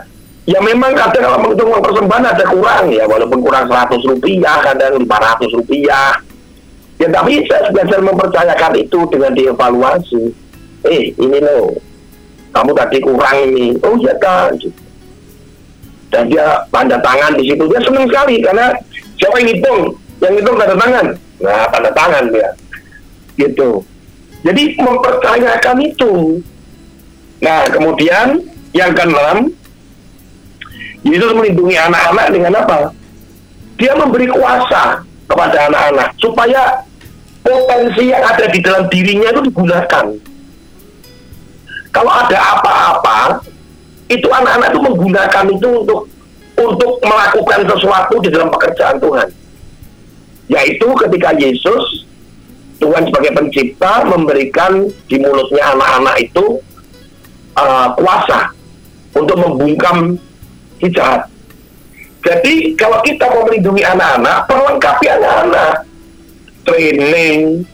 ya 0.48 0.60
memang 0.64 0.96
kadang 0.96 1.28
kalau 1.28 1.40
menghitung 1.44 1.70
uang 1.76 1.84
persembahan 1.84 2.26
ada 2.32 2.46
kurang 2.48 2.86
ya, 2.94 3.04
walaupun 3.04 3.40
kurang 3.44 3.68
100 3.68 4.00
rupiah, 4.00 4.58
kadang 4.64 4.96
500 4.96 5.58
rupiah. 5.60 6.16
Ya 7.02 7.08
tapi 7.10 7.42
saya 7.50 7.74
belajar 7.74 8.00
mempercayakan 8.00 8.74
itu 8.78 9.00
dengan 9.10 9.34
dievaluasi. 9.34 10.24
Eh, 10.86 11.14
ini 11.18 11.38
loh, 11.42 11.74
kamu 12.54 12.72
tadi 12.78 12.98
kurang 13.02 13.38
ini. 13.50 13.76
Oh 13.82 13.98
iya 14.00 14.16
kan. 14.22 14.56
Gitu 14.56 14.91
dan 16.12 16.28
dia 16.28 16.68
tanda 16.70 17.00
tangan 17.00 17.34
di 17.40 17.44
situ. 17.50 17.64
Dia 17.72 17.82
senang 17.82 18.06
sekali 18.12 18.36
karena 18.44 18.66
siapa 19.18 19.36
yang 19.40 19.50
hitung? 19.56 19.82
Yang 20.20 20.34
hitung 20.44 20.56
tanda 20.60 20.76
tangan. 20.76 21.06
Nah 21.42 21.64
tanda 21.72 21.92
tangan 21.96 22.24
dia. 22.30 22.50
Gitu. 23.40 23.70
Jadi 24.44 24.64
mempercayakan 24.78 25.78
itu. 25.82 26.14
Nah 27.42 27.66
kemudian 27.72 28.44
yang 28.76 28.92
keenam 28.94 29.50
Yesus 31.02 31.34
melindungi 31.34 31.80
anak-anak 31.80 32.28
dengan 32.30 32.54
apa? 32.62 32.80
Dia 33.82 33.98
memberi 33.98 34.30
kuasa 34.30 35.02
kepada 35.26 35.58
anak-anak 35.72 36.14
supaya 36.22 36.86
potensi 37.42 38.14
yang 38.14 38.22
ada 38.22 38.46
di 38.46 38.62
dalam 38.62 38.86
dirinya 38.94 39.34
itu 39.34 39.42
digunakan. 39.50 40.06
Kalau 41.92 42.12
ada 42.14 42.38
apa-apa 42.56 43.42
itu 44.12 44.28
anak-anak 44.28 44.76
itu 44.76 44.82
menggunakan 44.84 45.46
itu 45.48 45.70
untuk 45.72 46.00
untuk 46.60 46.92
melakukan 47.02 47.64
sesuatu 47.64 48.16
di 48.20 48.30
dalam 48.30 48.52
pekerjaan 48.52 49.00
Tuhan. 49.00 49.28
Yaitu 50.52 50.88
ketika 51.08 51.32
Yesus 51.40 52.04
Tuhan 52.82 53.08
sebagai 53.08 53.32
pencipta 53.38 54.04
memberikan 54.04 54.90
di 55.08 55.16
mulutnya 55.22 55.78
anak-anak 55.78 56.16
itu 56.20 56.60
uh, 57.56 57.94
kuasa 57.96 58.52
untuk 59.16 59.38
membungkam 59.38 60.18
si 60.82 60.90
jahat. 60.90 61.30
Jadi 62.22 62.78
kalau 62.78 63.02
kita 63.02 63.26
mau 63.30 63.46
melindungi 63.50 63.82
anak-anak, 63.86 64.46
perlengkapi 64.46 65.06
anak-anak. 65.10 65.90
Training, 66.62 67.66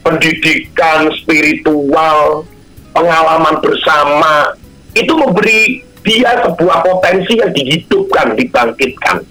pendidikan 0.00 1.12
spiritual, 1.20 2.48
pengalaman 2.96 3.60
bersama, 3.60 4.56
itu 4.92 5.12
memberi 5.16 5.80
dia 6.02 6.34
sebuah 6.42 6.82
potensi 6.82 7.38
yang 7.38 7.52
dihidupkan, 7.54 8.34
dibangkitkan. 8.34 9.22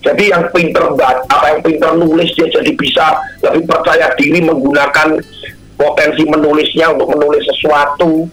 Jadi 0.00 0.32
yang 0.32 0.48
pinter 0.48 0.96
apa 1.28 1.46
yang 1.52 1.60
pinter 1.60 1.92
nulis 1.92 2.32
dia 2.32 2.48
jadi 2.48 2.72
bisa 2.72 3.20
lebih 3.44 3.68
percaya 3.68 4.08
diri 4.16 4.40
menggunakan 4.40 5.20
potensi 5.76 6.24
menulisnya 6.24 6.96
untuk 6.96 7.12
menulis 7.12 7.44
sesuatu. 7.44 8.24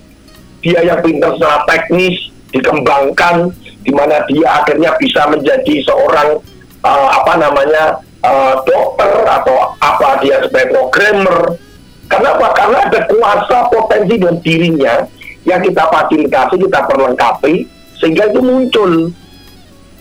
Dia 0.64 0.80
yang 0.88 1.04
pinter 1.04 1.36
secara 1.36 1.68
teknis 1.68 2.32
dikembangkan, 2.56 3.52
di 3.84 3.92
mana 3.92 4.24
dia 4.32 4.64
akhirnya 4.64 4.96
bisa 4.96 5.28
menjadi 5.28 5.84
seorang 5.84 6.40
uh, 6.88 7.08
apa 7.20 7.34
namanya 7.36 8.00
uh, 8.24 8.64
dokter 8.64 9.28
atau 9.28 9.76
apa 9.84 10.24
dia 10.24 10.40
sebagai 10.48 10.72
programmer. 10.72 11.60
Karena? 12.08 12.32
Karena 12.56 12.80
ada 12.88 13.02
kuasa 13.12 13.68
potensi 13.68 14.16
dalam 14.16 14.40
dirinya 14.40 15.04
yang 15.48 15.64
kita 15.64 15.88
fasilitasi, 15.88 16.60
kita 16.60 16.80
perlengkapi 16.84 17.64
sehingga 17.98 18.28
itu 18.28 18.40
muncul. 18.44 18.92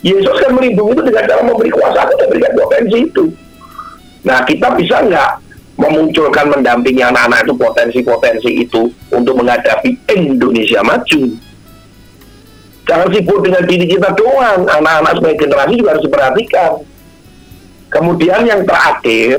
Yesus 0.02 0.36
kan 0.42 0.52
melindungi 0.54 0.92
itu 0.98 1.02
dengan 1.06 1.24
cara 1.26 1.42
memberi 1.42 1.70
kuasa 1.72 2.06
dan 2.06 2.16
memberikan 2.26 2.52
potensi 2.54 2.98
itu. 3.06 3.24
Nah 4.26 4.42
kita 4.42 4.74
bisa 4.74 5.02
nggak 5.06 5.30
memunculkan 5.78 6.46
mendampingi 6.50 7.02
anak-anak 7.02 7.46
itu 7.46 7.54
potensi-potensi 7.54 8.50
itu 8.66 8.82
untuk 9.14 9.34
menghadapi 9.38 9.94
Indonesia 10.12 10.82
maju. 10.82 11.22
Jangan 12.86 13.08
sibuk 13.10 13.42
dengan 13.42 13.66
diri 13.66 13.86
kita 13.90 14.14
doang, 14.14 14.62
anak-anak 14.62 15.18
sebagai 15.18 15.38
generasi 15.42 15.74
juga 15.74 15.90
harus 15.94 16.06
diperhatikan. 16.06 16.72
Kemudian 17.90 18.42
yang 18.46 18.62
terakhir, 18.62 19.38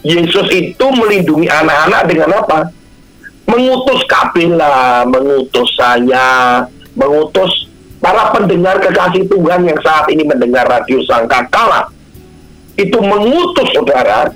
Yesus 0.00 0.48
itu 0.48 0.86
melindungi 0.96 1.48
anak-anak 1.48 2.02
dengan 2.08 2.30
apa? 2.40 2.72
Mengutus 3.54 4.02
kabilah, 4.10 5.06
mengutus 5.06 5.70
saya, 5.78 6.66
mengutus 6.98 7.70
para 8.02 8.34
pendengar 8.34 8.82
kekasih 8.82 9.30
Tuhan 9.30 9.62
yang 9.62 9.78
saat 9.78 10.10
ini 10.10 10.26
mendengar 10.26 10.66
radio 10.66 10.98
Sangkakala 11.06 11.86
itu 12.74 12.98
mengutus 12.98 13.70
saudara 13.70 14.26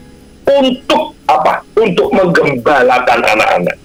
untuk 0.46 1.18
apa? 1.26 1.66
Untuk 1.74 2.14
menggembalakan 2.14 3.18
anak-anak. 3.26 3.76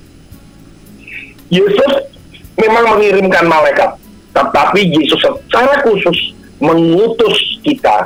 Yesus 1.50 2.14
memang 2.62 2.94
mengirimkan 2.94 3.50
malaikat, 3.50 3.98
tetapi 4.38 4.86
Yesus 4.86 5.18
secara 5.18 5.82
khusus 5.82 6.38
mengutus 6.62 7.58
kita 7.66 8.06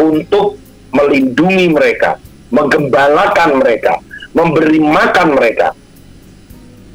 untuk 0.00 0.56
melindungi 0.96 1.68
mereka, 1.68 2.16
menggembalakan 2.48 3.60
mereka, 3.60 4.00
memberi 4.32 4.80
makan 4.80 5.36
mereka. 5.36 5.76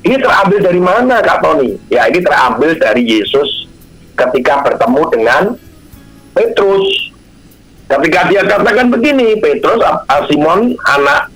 Ini 0.10 0.18
terambil 0.18 0.57
dari 0.57 0.82
mana 0.82 1.22
Kak 1.22 1.45
Tony? 1.45 1.78
Ya 1.86 2.10
ini 2.10 2.18
terambil 2.26 2.74
dari 2.82 3.05
Yesus 3.05 3.70
ketika 4.18 4.66
bertemu 4.66 5.01
dengan 5.14 5.43
Petrus. 6.34 7.14
Ketika 7.86 8.26
dia 8.26 8.41
katakan 8.41 8.89
begini, 8.89 9.38
Petrus, 9.38 9.78
uh, 9.86 10.01
Simon, 10.26 10.74
anak 10.89 11.30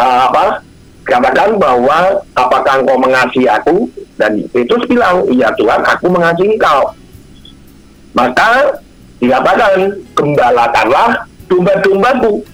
uh, 0.00 0.32
apa? 0.32 0.64
Katakan 1.04 1.60
bahwa 1.60 2.24
apakah 2.40 2.80
engkau 2.80 2.96
mengasihi 2.96 3.44
aku? 3.44 3.92
Dan 4.16 4.48
Petrus 4.48 4.88
bilang, 4.88 5.28
iya 5.28 5.52
Tuhan, 5.60 5.84
aku 5.84 6.08
mengasihi 6.08 6.56
engkau. 6.56 6.96
Maka 8.16 8.80
dikatakan, 9.20 10.00
gembalakanlah 10.16 11.28
domba-dombaku. 11.52 12.48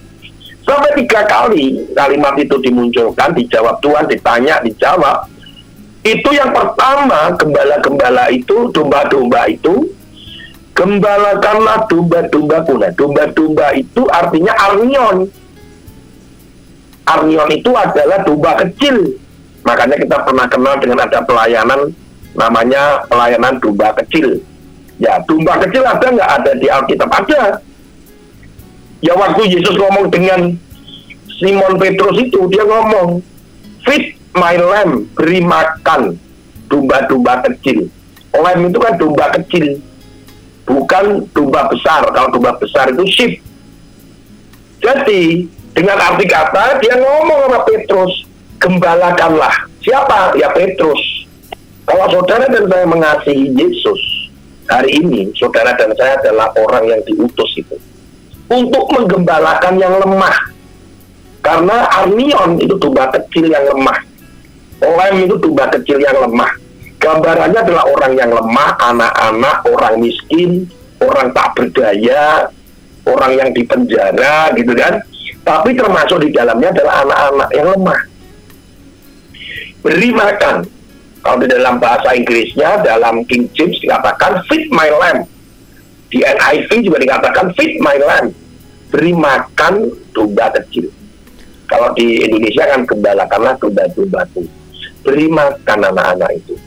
Sampai 0.66 0.90
tiga 0.98 1.22
kali 1.22 1.86
kalimat 1.94 2.34
itu 2.34 2.58
dimunculkan, 2.58 3.30
dijawab 3.30 3.78
Tuhan, 3.78 4.10
ditanya, 4.10 4.58
dijawab. 4.66 5.35
Itu 6.06 6.30
yang 6.30 6.54
pertama, 6.54 7.34
gembala-gembala 7.34 8.30
itu, 8.30 8.70
domba-domba 8.70 9.50
itu, 9.50 9.90
gembalakanlah 10.70 11.82
domba-dombaku. 11.90 12.78
Nah, 12.78 12.94
domba-domba 12.94 13.74
itu 13.74 14.06
artinya 14.14 14.54
arnion. 14.54 15.26
Arnion 17.10 17.50
itu 17.50 17.70
adalah 17.74 18.22
domba 18.22 18.54
kecil. 18.62 19.18
Makanya 19.66 19.98
kita 19.98 20.16
pernah 20.22 20.46
kenal 20.46 20.78
dengan 20.78 21.02
ada 21.02 21.18
pelayanan 21.26 21.90
namanya 22.38 23.02
pelayanan 23.10 23.58
domba 23.58 23.90
kecil. 23.98 24.38
Ya, 25.02 25.18
domba 25.26 25.58
kecil 25.66 25.82
ada 25.82 26.06
nggak 26.06 26.30
ada 26.38 26.50
di 26.54 26.70
Alkitab? 26.70 27.10
Ada. 27.10 27.58
Ya 29.02 29.12
waktu 29.18 29.42
Yesus 29.58 29.74
ngomong 29.74 30.06
dengan 30.08 30.54
Simon 31.36 31.74
Petrus 31.82 32.16
itu, 32.16 32.40
dia 32.48 32.64
ngomong, 32.64 33.20
Feed 33.84 34.15
my 34.36 34.56
lamb, 34.60 35.08
beri 35.16 35.40
makan 35.42 36.20
domba-domba 36.68 37.42
kecil. 37.50 37.88
Lamb 38.36 38.68
itu 38.68 38.78
kan 38.78 38.94
domba 39.00 39.32
kecil, 39.40 39.80
bukan 40.68 41.24
domba 41.32 41.72
besar. 41.72 42.04
Kalau 42.12 42.28
domba 42.30 42.52
besar 42.60 42.92
itu 42.92 43.04
sheep. 43.08 43.32
Jadi 44.84 45.48
dengan 45.72 45.96
arti 45.96 46.28
kata 46.28 46.78
dia 46.84 46.94
ngomong 47.00 47.48
sama 47.48 47.60
Petrus, 47.64 48.12
gembalakanlah. 48.60 49.54
Siapa? 49.80 50.36
Ya 50.36 50.52
Petrus. 50.52 51.00
Kalau 51.86 52.10
saudara 52.10 52.50
dan 52.50 52.66
saya 52.66 52.84
mengasihi 52.84 53.54
Yesus 53.54 54.00
hari 54.66 55.00
ini, 55.00 55.30
saudara 55.38 55.72
dan 55.78 55.94
saya 55.94 56.18
adalah 56.18 56.50
orang 56.58 56.90
yang 56.90 57.00
diutus 57.06 57.46
itu 57.54 57.78
untuk 58.50 58.84
menggembalakan 58.90 59.78
yang 59.78 59.94
lemah. 60.02 60.34
Karena 61.46 61.86
arnion 62.02 62.58
itu 62.58 62.74
domba 62.74 63.06
kecil 63.14 63.46
yang 63.46 63.62
lemah. 63.70 64.02
Lem 64.82 65.24
itu 65.24 65.34
domba 65.40 65.64
kecil 65.72 65.96
yang 66.00 66.16
lemah. 66.20 66.52
Gambarannya 67.00 67.60
adalah 67.60 67.84
orang 67.88 68.12
yang 68.16 68.30
lemah, 68.32 68.70
anak-anak, 68.80 69.56
orang 69.68 69.94
miskin, 70.00 70.68
orang 71.00 71.32
tak 71.32 71.52
berdaya, 71.56 72.48
orang 73.06 73.32
yang 73.36 73.50
dipenjara 73.52 74.52
gitu 74.56 74.72
kan. 74.76 75.00
Tapi 75.46 75.78
termasuk 75.78 76.18
di 76.26 76.34
dalamnya 76.34 76.74
adalah 76.74 76.94
anak-anak 77.06 77.50
yang 77.54 77.68
lemah. 77.76 78.00
Beri 79.86 80.10
makan. 80.10 80.56
Kalau 81.22 81.38
di 81.42 81.48
dalam 81.50 81.78
bahasa 81.78 82.14
Inggrisnya, 82.14 82.82
dalam 82.82 83.22
King 83.26 83.50
James 83.54 83.78
dikatakan 83.82 84.42
feed 84.50 84.70
my 84.70 84.90
lamb. 84.90 85.26
Di 86.10 86.22
NIV 86.22 86.70
juga 86.86 86.98
dikatakan 87.02 87.54
feed 87.54 87.78
my 87.82 87.98
lamb. 87.98 88.30
beri 88.86 89.10
makan 89.10 89.90
domba 90.14 90.46
kecil. 90.54 90.86
Kalau 91.66 91.90
di 91.98 92.22
Indonesia 92.22 92.62
kan 92.70 92.86
gembala 92.86 93.26
karena 93.26 93.50
domba-domba 93.58 94.22
itu. 94.30 94.46
Beri 95.06 95.30
makan 95.30 95.86
anak-anak 95.86 96.30
itu 96.34 96.58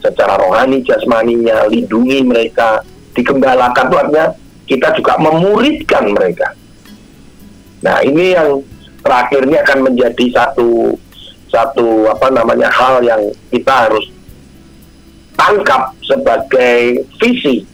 secara 0.00 0.40
rohani, 0.40 0.80
jasmaninya, 0.82 1.68
lindungi 1.68 2.24
mereka, 2.24 2.80
digembalakan 3.12 3.86
itu 3.92 4.32
kita 4.64 4.96
juga 4.96 5.20
memuridkan 5.20 6.10
mereka. 6.10 6.56
Nah 7.84 8.00
ini 8.00 8.32
yang 8.32 8.64
terakhirnya 9.04 9.60
akan 9.66 9.92
menjadi 9.92 10.24
satu 10.32 10.96
satu 11.52 12.08
apa 12.08 12.32
namanya 12.32 12.72
hal 12.72 13.04
yang 13.04 13.20
kita 13.52 13.86
harus 13.86 14.08
tangkap 15.36 15.92
sebagai 16.00 17.04
visi 17.20 17.68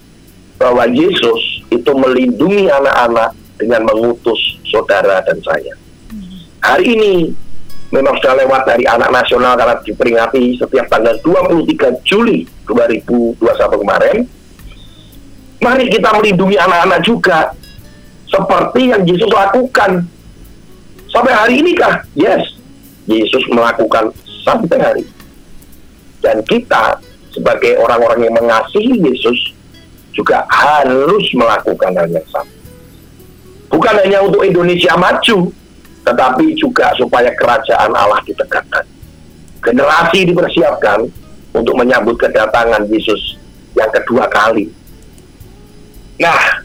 bahwa 0.59 0.83
Yesus 0.91 1.62
itu 1.71 1.93
melindungi 1.95 2.66
anak-anak 2.66 3.31
dengan 3.61 3.87
mengutus 3.87 4.59
saudara 4.66 5.23
dan 5.23 5.39
saya. 5.47 5.75
Hari 6.59 6.87
ini 6.99 7.12
memang 7.89 8.14
sudah 8.20 8.34
lewat 8.45 8.62
dari 8.68 8.84
anak 8.84 9.09
nasional 9.09 9.57
karena 9.57 9.76
diperingati 9.80 10.61
setiap 10.61 10.86
tanggal 10.93 11.16
23 11.24 12.05
Juli 12.05 12.45
2021 12.68 13.41
kemarin. 13.82 14.16
Mari 15.59 15.84
kita 15.91 16.14
melindungi 16.14 16.57
anak-anak 16.61 17.01
juga 17.03 17.51
seperti 18.28 18.93
yang 18.93 19.03
Yesus 19.09 19.30
lakukan. 19.32 20.07
Sampai 21.09 21.32
hari 21.32 21.64
ini 21.64 21.72
kah? 21.74 22.05
Yes. 22.12 22.45
Yesus 23.09 23.43
melakukan 23.49 24.12
sampai 24.45 24.78
hari. 24.78 25.05
Dan 26.20 26.45
kita 26.45 27.01
sebagai 27.32 27.80
orang-orang 27.80 28.28
yang 28.28 28.34
mengasihi 28.36 29.01
Yesus 29.01 29.57
juga 30.12 30.45
harus 30.53 31.24
melakukan 31.32 31.97
hal 31.97 32.09
yang 32.12 32.28
sama. 32.28 32.53
Bukan 33.72 33.95
hanya 34.05 34.24
untuk 34.24 34.45
Indonesia 34.45 34.93
maju, 34.99 35.53
tetapi 36.09 36.57
juga 36.57 36.89
supaya 36.97 37.29
kerajaan 37.37 37.93
Allah 37.93 38.17
ditegakkan. 38.25 38.85
Generasi 39.61 40.33
dipersiapkan 40.33 41.05
untuk 41.53 41.75
menyambut 41.77 42.17
kedatangan 42.17 42.89
Yesus 42.89 43.37
yang 43.77 43.93
kedua 43.93 44.25
kali. 44.33 44.73
Nah, 46.17 46.65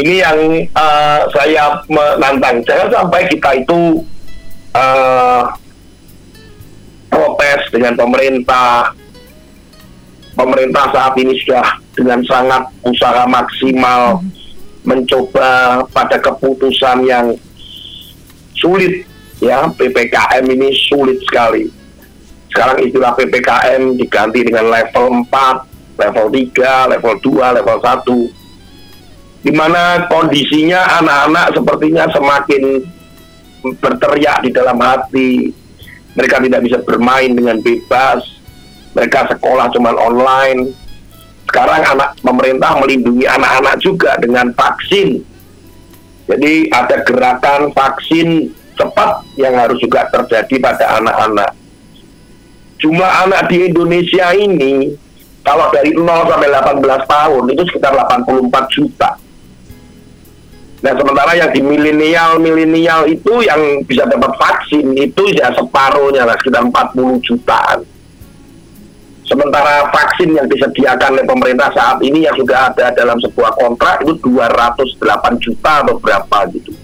ini 0.00 0.24
yang 0.24 0.38
uh, 0.72 1.28
saya 1.36 1.84
menantang. 1.92 2.64
Jangan 2.64 2.88
sampai 2.88 3.28
kita 3.28 3.50
itu 3.60 4.00
uh, 4.72 5.44
protes 7.12 7.60
dengan 7.68 7.94
pemerintah. 8.00 8.96
Pemerintah 10.30 10.88
saat 10.94 11.14
ini 11.20 11.36
sudah 11.44 11.66
dengan 11.92 12.22
sangat 12.24 12.64
usaha 12.86 13.28
maksimal 13.28 14.24
mencoba 14.88 15.84
pada 15.92 16.16
keputusan 16.16 17.04
yang 17.04 17.36
sulit 18.60 19.08
ya 19.40 19.66
PPKM 19.72 20.44
ini 20.44 20.68
sulit 20.92 21.18
sekali. 21.24 21.66
Sekarang 22.52 22.82
istilah 22.84 23.16
PPKM 23.16 23.96
diganti 23.96 24.44
dengan 24.44 24.68
level 24.68 25.24
4, 25.26 25.98
level 25.98 26.26
3, 26.28 26.92
level 26.92 27.14
2, 27.22 27.56
level 27.62 27.78
1. 29.40 29.40
Di 29.40 29.52
mana 29.56 30.04
kondisinya 30.10 31.00
anak-anak 31.00 31.56
sepertinya 31.56 32.04
semakin 32.12 32.84
berteriak 33.80 34.44
di 34.44 34.50
dalam 34.52 34.76
hati. 34.76 35.48
Mereka 36.18 36.42
tidak 36.42 36.60
bisa 36.66 36.78
bermain 36.82 37.32
dengan 37.32 37.62
bebas. 37.62 38.20
Mereka 38.98 39.30
sekolah 39.32 39.70
cuma 39.70 39.94
online. 39.94 40.74
Sekarang 41.46 41.86
anak 41.86 42.18
pemerintah 42.20 42.76
melindungi 42.82 43.24
anak-anak 43.30 43.78
juga 43.78 44.18
dengan 44.18 44.50
vaksin. 44.52 45.22
Jadi 46.30 46.70
ada 46.70 47.02
gerakan 47.02 47.74
vaksin 47.74 48.54
cepat 48.78 49.26
yang 49.34 49.58
harus 49.58 49.82
juga 49.82 50.06
terjadi 50.14 50.54
pada 50.62 51.02
anak-anak. 51.02 51.50
Jumlah 52.78 53.12
anak 53.26 53.50
di 53.50 53.66
Indonesia 53.66 54.30
ini 54.32 54.94
kalau 55.42 55.68
dari 55.74 55.90
0 55.92 56.06
sampai 56.06 56.48
18 56.48 56.86
tahun 57.04 57.44
itu 57.50 57.62
sekitar 57.66 57.92
84 57.92 58.46
juta. 58.70 59.10
Nah 60.80 60.92
sementara 60.96 61.36
yang 61.36 61.50
di 61.52 61.60
milenial 61.60 62.40
milenial 62.40 63.04
itu 63.04 63.44
yang 63.44 63.84
bisa 63.84 64.08
dapat 64.08 64.32
vaksin 64.38 64.96
itu 64.96 65.22
ya 65.36 65.52
separuhnya 65.52 66.24
lah 66.24 66.38
sekitar 66.40 66.64
40 66.64 67.26
jutaan. 67.26 67.84
Sementara 69.30 69.86
vaksin 69.94 70.34
yang 70.34 70.50
disediakan 70.50 71.14
oleh 71.14 71.22
pemerintah 71.22 71.70
saat 71.70 72.02
ini 72.02 72.26
yang 72.26 72.34
sudah 72.34 72.74
ada 72.74 72.90
dalam 72.90 73.14
sebuah 73.22 73.54
kontrak 73.62 74.02
itu 74.02 74.18
208 74.26 74.98
juta 75.38 75.86
atau 75.86 75.94
berapa 76.02 76.38
gitu. 76.50 76.74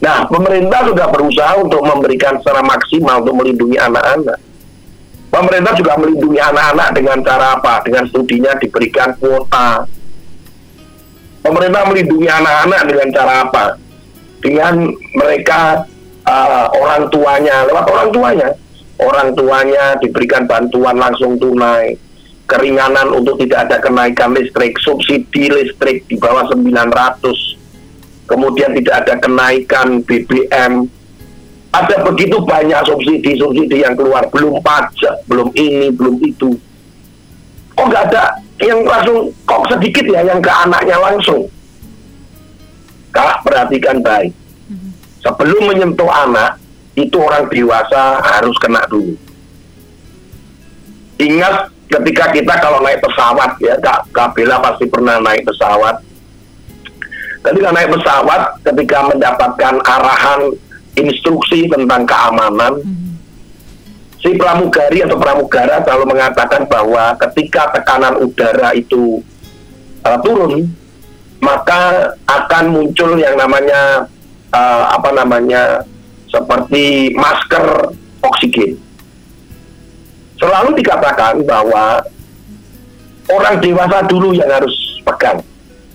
Nah, 0.00 0.24
pemerintah 0.32 0.88
sudah 0.88 1.12
berusaha 1.12 1.60
untuk 1.60 1.84
memberikan 1.84 2.40
secara 2.40 2.64
maksimal 2.64 3.20
untuk 3.20 3.36
melindungi 3.36 3.76
anak-anak. 3.76 4.40
Pemerintah 5.28 5.76
juga 5.76 5.92
melindungi 6.00 6.40
anak-anak 6.40 6.88
dengan 6.96 7.18
cara 7.20 7.46
apa? 7.60 7.84
Dengan 7.84 8.08
studinya 8.08 8.56
diberikan 8.56 9.12
kuota. 9.20 9.84
Pemerintah 11.44 11.82
melindungi 11.84 12.32
anak-anak 12.32 12.80
dengan 12.88 13.08
cara 13.12 13.32
apa? 13.44 13.64
Dengan 14.40 14.88
mereka 15.12 15.84
uh, 16.24 16.72
orang 16.80 17.12
tuanya, 17.12 17.68
lewat 17.68 17.84
orang 17.92 18.08
tuanya 18.08 18.48
orang 19.00 19.36
tuanya 19.36 19.96
diberikan 20.00 20.48
bantuan 20.48 20.96
langsung 20.96 21.36
tunai, 21.36 21.96
keringanan 22.48 23.12
untuk 23.12 23.36
tidak 23.42 23.68
ada 23.68 23.76
kenaikan 23.82 24.32
listrik, 24.32 24.78
subsidi 24.80 25.50
listrik 25.50 26.06
di 26.08 26.16
bawah 26.16 26.46
900, 26.48 28.28
kemudian 28.30 28.72
tidak 28.78 28.94
ada 29.04 29.14
kenaikan 29.20 30.00
BBM. 30.06 30.88
Ada 31.76 32.08
begitu 32.08 32.40
banyak 32.40 32.80
subsidi-subsidi 32.88 33.84
yang 33.84 33.92
keluar, 33.92 34.24
belum 34.32 34.64
pajak, 34.64 35.28
belum 35.28 35.52
ini, 35.52 35.92
belum 35.92 36.16
itu. 36.24 36.56
Kok 37.76 37.84
nggak 37.84 38.04
ada 38.08 38.40
yang 38.64 38.80
langsung, 38.80 39.28
kok 39.44 39.68
sedikit 39.68 40.08
ya 40.08 40.24
yang 40.24 40.40
ke 40.40 40.48
anaknya 40.48 40.96
langsung. 40.96 41.44
Kak, 43.12 43.44
perhatikan 43.44 44.00
baik. 44.00 44.32
Sebelum 45.20 45.68
menyentuh 45.68 46.08
anak, 46.08 46.56
itu 46.96 47.16
orang 47.20 47.46
dewasa 47.52 48.24
harus 48.24 48.56
kena 48.56 48.80
dulu. 48.88 49.12
Ingat 51.20 51.72
ketika 51.92 52.32
kita 52.32 52.54
kalau 52.60 52.80
naik 52.80 53.04
pesawat 53.04 53.60
ya, 53.60 53.76
Kak, 53.80 54.08
Kak 54.10 54.32
Bella 54.32 54.60
pasti 54.64 54.88
pernah 54.88 55.20
naik 55.20 55.44
pesawat. 55.44 56.00
Ketika 57.44 57.68
naik 57.70 57.92
pesawat, 57.94 58.42
ketika 58.64 58.98
mendapatkan 59.12 59.74
arahan 59.84 60.40
instruksi 60.96 61.68
tentang 61.68 62.02
keamanan, 62.08 62.80
si 64.24 64.34
pramugari 64.34 65.04
atau 65.04 65.20
pramugara 65.20 65.84
selalu 65.84 66.04
mengatakan 66.16 66.66
bahwa 66.66 67.14
ketika 67.28 67.70
tekanan 67.76 68.18
udara 68.18 68.74
itu 68.74 69.22
uh, 70.02 70.18
turun, 70.24 70.66
maka 71.38 72.12
akan 72.26 72.64
muncul 72.74 73.14
yang 73.14 73.38
namanya 73.38 74.10
uh, 74.50 74.84
apa 74.96 75.14
namanya 75.14 75.86
seperti 76.30 77.14
masker 77.14 77.94
oksigen. 78.22 78.78
Selalu 80.36 80.76
dikatakan 80.76 81.40
bahwa 81.48 82.04
orang 83.32 83.56
dewasa 83.58 84.04
dulu 84.04 84.36
yang 84.36 84.50
harus 84.50 84.74
pegang, 85.02 85.40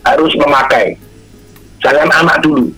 harus 0.01 0.33
memakai. 0.39 0.97
Jangan 1.81 2.09
anak 2.09 2.41
dulu, 2.41 2.69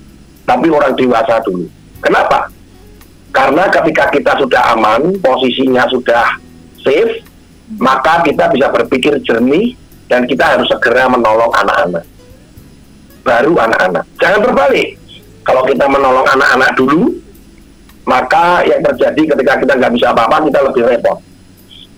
tapi 0.43 0.67
orang 0.67 0.93
dewasa 0.95 1.39
dulu. 1.43 1.67
Kenapa? 2.03 2.51
Karena 3.33 3.65
ketika 3.71 4.11
kita 4.11 4.31
sudah 4.37 4.61
aman, 4.75 5.17
posisinya 5.23 5.87
sudah 5.89 6.37
safe, 6.83 7.23
maka 7.79 8.21
kita 8.21 8.51
bisa 8.51 8.67
berpikir 8.69 9.17
jernih 9.23 9.73
dan 10.11 10.27
kita 10.27 10.53
harus 10.53 10.67
segera 10.69 11.09
menolong 11.09 11.49
anak-anak. 11.49 12.05
Baru 13.23 13.55
anak-anak. 13.55 14.03
Jangan 14.19 14.39
berbalik. 14.43 14.99
Kalau 15.43 15.63
kita 15.65 15.87
menolong 15.87 16.27
anak-anak 16.27 16.71
dulu, 16.75 17.22
maka 18.03 18.67
yang 18.67 18.83
terjadi 18.83 19.35
ketika 19.35 19.53
kita 19.63 19.73
nggak 19.79 19.93
bisa 19.95 20.11
apa-apa, 20.11 20.43
kita 20.47 20.59
lebih 20.59 20.83
repot. 20.83 21.17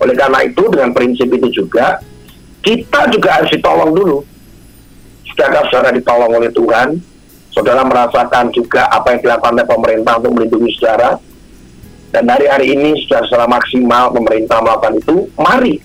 Oleh 0.02 0.16
karena 0.16 0.40
itu, 0.46 0.64
dengan 0.70 0.92
prinsip 0.94 1.28
itu 1.34 1.48
juga, 1.50 1.98
kita 2.62 3.10
juga 3.10 3.30
harus 3.42 3.50
ditolong 3.50 3.92
dulu. 3.94 4.18
Sudahkah 5.34 5.66
saudara 5.70 5.96
ditolong 5.96 6.32
oleh 6.38 6.52
Tuhan? 6.54 7.02
Saudara 7.50 7.88
merasakan 7.88 8.52
juga 8.52 8.86
apa 8.92 9.16
yang 9.16 9.20
dilakukan 9.24 9.56
oleh 9.56 9.68
pemerintah 9.68 10.14
untuk 10.20 10.32
melindungi 10.36 10.70
saudara? 10.78 11.18
Dan 12.12 12.24
dari 12.28 12.46
hari 12.48 12.76
ini 12.76 12.96
sudah 13.08 13.26
secara 13.28 13.48
maksimal 13.48 14.12
pemerintah 14.14 14.62
melakukan 14.62 14.94
itu, 15.00 15.16
mari. 15.36 15.76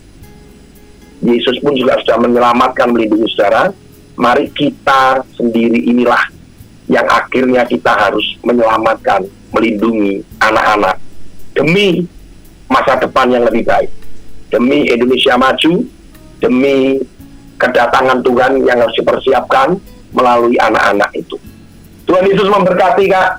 Yesus 1.20 1.60
pun 1.60 1.76
juga 1.76 2.00
sudah 2.04 2.16
menyelamatkan 2.20 2.92
melindungi 2.92 3.28
saudara. 3.32 3.72
Mari 4.20 4.52
kita 4.52 5.24
sendiri 5.32 5.80
inilah 5.88 6.39
yang 6.90 7.06
akhirnya 7.06 7.62
kita 7.70 7.94
harus 7.94 8.34
menyelamatkan, 8.42 9.22
melindungi 9.54 10.26
anak-anak 10.42 10.98
demi 11.54 12.02
masa 12.66 12.98
depan 12.98 13.30
yang 13.30 13.46
lebih 13.46 13.62
baik, 13.62 13.90
demi 14.50 14.90
Indonesia 14.90 15.38
maju, 15.38 15.86
demi 16.42 16.98
kedatangan 17.62 18.18
Tuhan 18.26 18.52
yang 18.66 18.78
harus 18.82 18.96
dipersiapkan 18.98 19.78
melalui 20.10 20.58
anak-anak 20.58 21.14
itu. 21.14 21.38
Tuhan 22.10 22.26
Yesus 22.26 22.48
memberkati 22.50 23.04
Kak. 23.06 23.30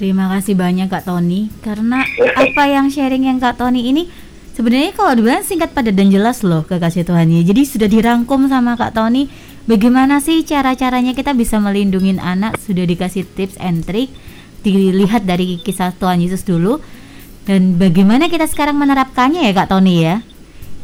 Terima 0.00 0.32
kasih 0.32 0.56
banyak 0.56 0.88
Kak 0.88 1.04
Tony 1.04 1.52
karena 1.60 2.00
apa 2.34 2.62
yang 2.64 2.88
sharing 2.88 3.28
yang 3.28 3.36
Kak 3.36 3.60
Tony 3.60 3.92
ini 3.92 4.08
sebenarnya 4.56 4.96
kalau 4.96 5.12
dibilang 5.12 5.44
singkat 5.44 5.76
padat 5.76 5.92
dan 5.92 6.08
jelas 6.08 6.40
loh 6.40 6.64
kekasih 6.64 7.04
Tuhan 7.04 7.28
ya. 7.28 7.44
Jadi 7.44 7.62
sudah 7.68 7.88
dirangkum 7.88 8.48
sama 8.48 8.80
Kak 8.80 8.96
Tony 8.96 9.28
bagaimana 9.66 10.18
sih 10.18 10.42
cara-caranya 10.46 11.12
kita 11.12 11.32
bisa 11.32 11.58
melindungi 11.58 12.18
anak? 12.18 12.58
Sudah 12.58 12.86
dikasih 12.86 13.26
tips 13.26 13.58
and 13.58 13.86
trick. 13.86 14.10
Dilihat 14.62 15.26
dari 15.26 15.58
kisah 15.58 15.94
Tuhan 15.98 16.22
Yesus 16.22 16.46
dulu. 16.46 16.78
Dan 17.42 17.74
bagaimana 17.74 18.30
kita 18.30 18.46
sekarang 18.46 18.78
menerapkannya 18.78 19.42
ya 19.42 19.52
Kak 19.52 19.68
Tony 19.74 20.06
ya? 20.06 20.22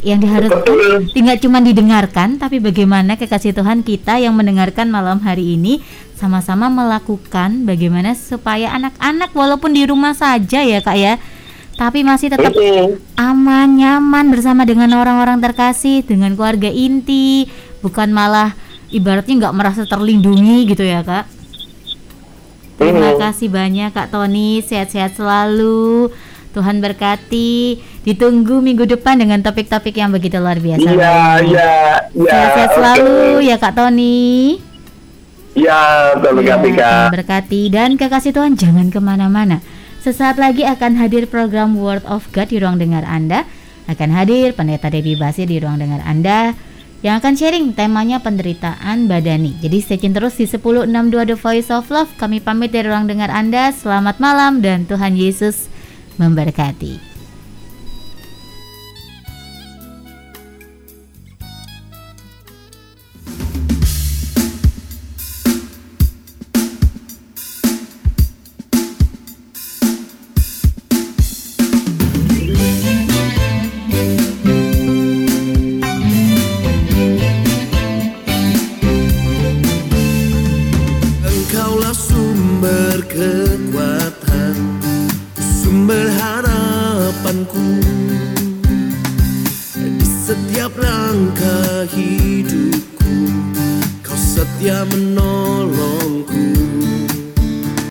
Yang 0.03 0.18
diharuskan 0.26 0.62
tidak 1.11 1.37
cuma 1.43 1.59
didengarkan 1.59 2.39
tapi 2.39 2.62
bagaimana 2.62 3.18
kekasih 3.18 3.51
Tuhan 3.51 3.83
kita 3.83 4.22
yang 4.22 4.31
mendengarkan 4.39 4.95
malam 4.95 5.18
hari 5.18 5.59
ini 5.59 5.83
sama-sama 6.14 6.70
melakukan 6.70 7.66
bagaimana 7.66 8.14
supaya 8.14 8.74
anak-anak 8.79 9.35
walaupun 9.35 9.74
di 9.74 9.91
rumah 9.91 10.14
saja 10.14 10.62
ya 10.62 10.79
Kak 10.79 10.99
ya 10.99 11.18
tapi 11.79 12.03
masih 12.03 12.31
tetap 12.35 12.55
aman 13.14 13.68
nyaman 13.79 14.35
bersama 14.35 14.66
dengan 14.66 14.99
orang-orang 14.99 15.39
terkasih 15.39 16.03
dengan 16.03 16.35
keluarga 16.35 16.70
inti 16.70 17.47
bukan 17.83 18.11
malah 18.11 18.59
ibaratnya 18.89 19.34
nggak 19.47 19.57
merasa 19.57 19.82
terlindungi 19.84 20.64
gitu 20.68 20.84
ya 20.84 21.05
Kak 21.05 21.39
Terima 22.78 23.11
kasih 23.18 23.51
banyak 23.51 23.91
Kak 23.91 24.14
Tony, 24.14 24.62
sehat-sehat 24.62 25.18
selalu. 25.18 26.14
Tuhan 26.55 26.78
berkati. 26.78 27.82
Ditunggu 28.07 28.62
minggu 28.62 28.86
depan 28.86 29.18
dengan 29.18 29.43
topik-topik 29.43 29.99
yang 29.99 30.14
begitu 30.14 30.39
luar 30.39 30.62
biasa. 30.62 30.86
Iya, 30.86 31.43
iya, 31.43 31.72
iya. 32.14 32.30
Sehat-sehat 32.30 32.70
selalu 32.78 33.43
ya 33.51 33.57
Kak 33.59 33.74
Tony. 33.74 34.62
Iya, 35.59 35.80
Tuhan 36.22 36.34
berkati 36.39 36.68
Ya, 36.70 36.78
Kak. 36.78 37.09
Berkati 37.18 37.61
dan 37.66 37.91
kekasih 37.99 38.30
Tuhan 38.30 38.55
jangan 38.55 38.95
ke 38.95 39.03
mana-mana. 39.03 39.59
Sesaat 39.99 40.39
lagi 40.39 40.62
akan 40.62 41.03
hadir 41.03 41.26
program 41.26 41.74
Word 41.74 42.07
of 42.07 42.30
God 42.30 42.47
di 42.55 42.62
ruang 42.62 42.78
dengar 42.78 43.03
Anda. 43.03 43.43
Akan 43.91 44.14
hadir 44.14 44.55
Pendeta 44.55 44.86
Debbie 44.86 45.18
Basir 45.18 45.51
di 45.51 45.59
ruang 45.59 45.82
dengar 45.82 45.99
Anda 46.07 46.55
yang 46.99 47.22
akan 47.22 47.38
sharing 47.38 47.74
temanya 47.78 48.18
penderitaan 48.18 49.07
badani. 49.07 49.55
Jadi 49.62 49.78
stay 49.78 49.99
tune 50.03 50.14
terus 50.14 50.34
di 50.34 50.51
1062 50.51 51.30
The 51.30 51.36
Voice 51.38 51.70
of 51.70 51.86
Love. 51.94 52.11
Kami 52.18 52.42
pamit 52.42 52.74
dari 52.74 52.90
ruang 52.90 53.07
dengar 53.07 53.30
Anda. 53.30 53.70
Selamat 53.70 54.18
malam 54.18 54.59
dan 54.59 54.82
Tuhan 54.82 55.14
Yesus 55.14 55.70
memberkati. 56.18 57.17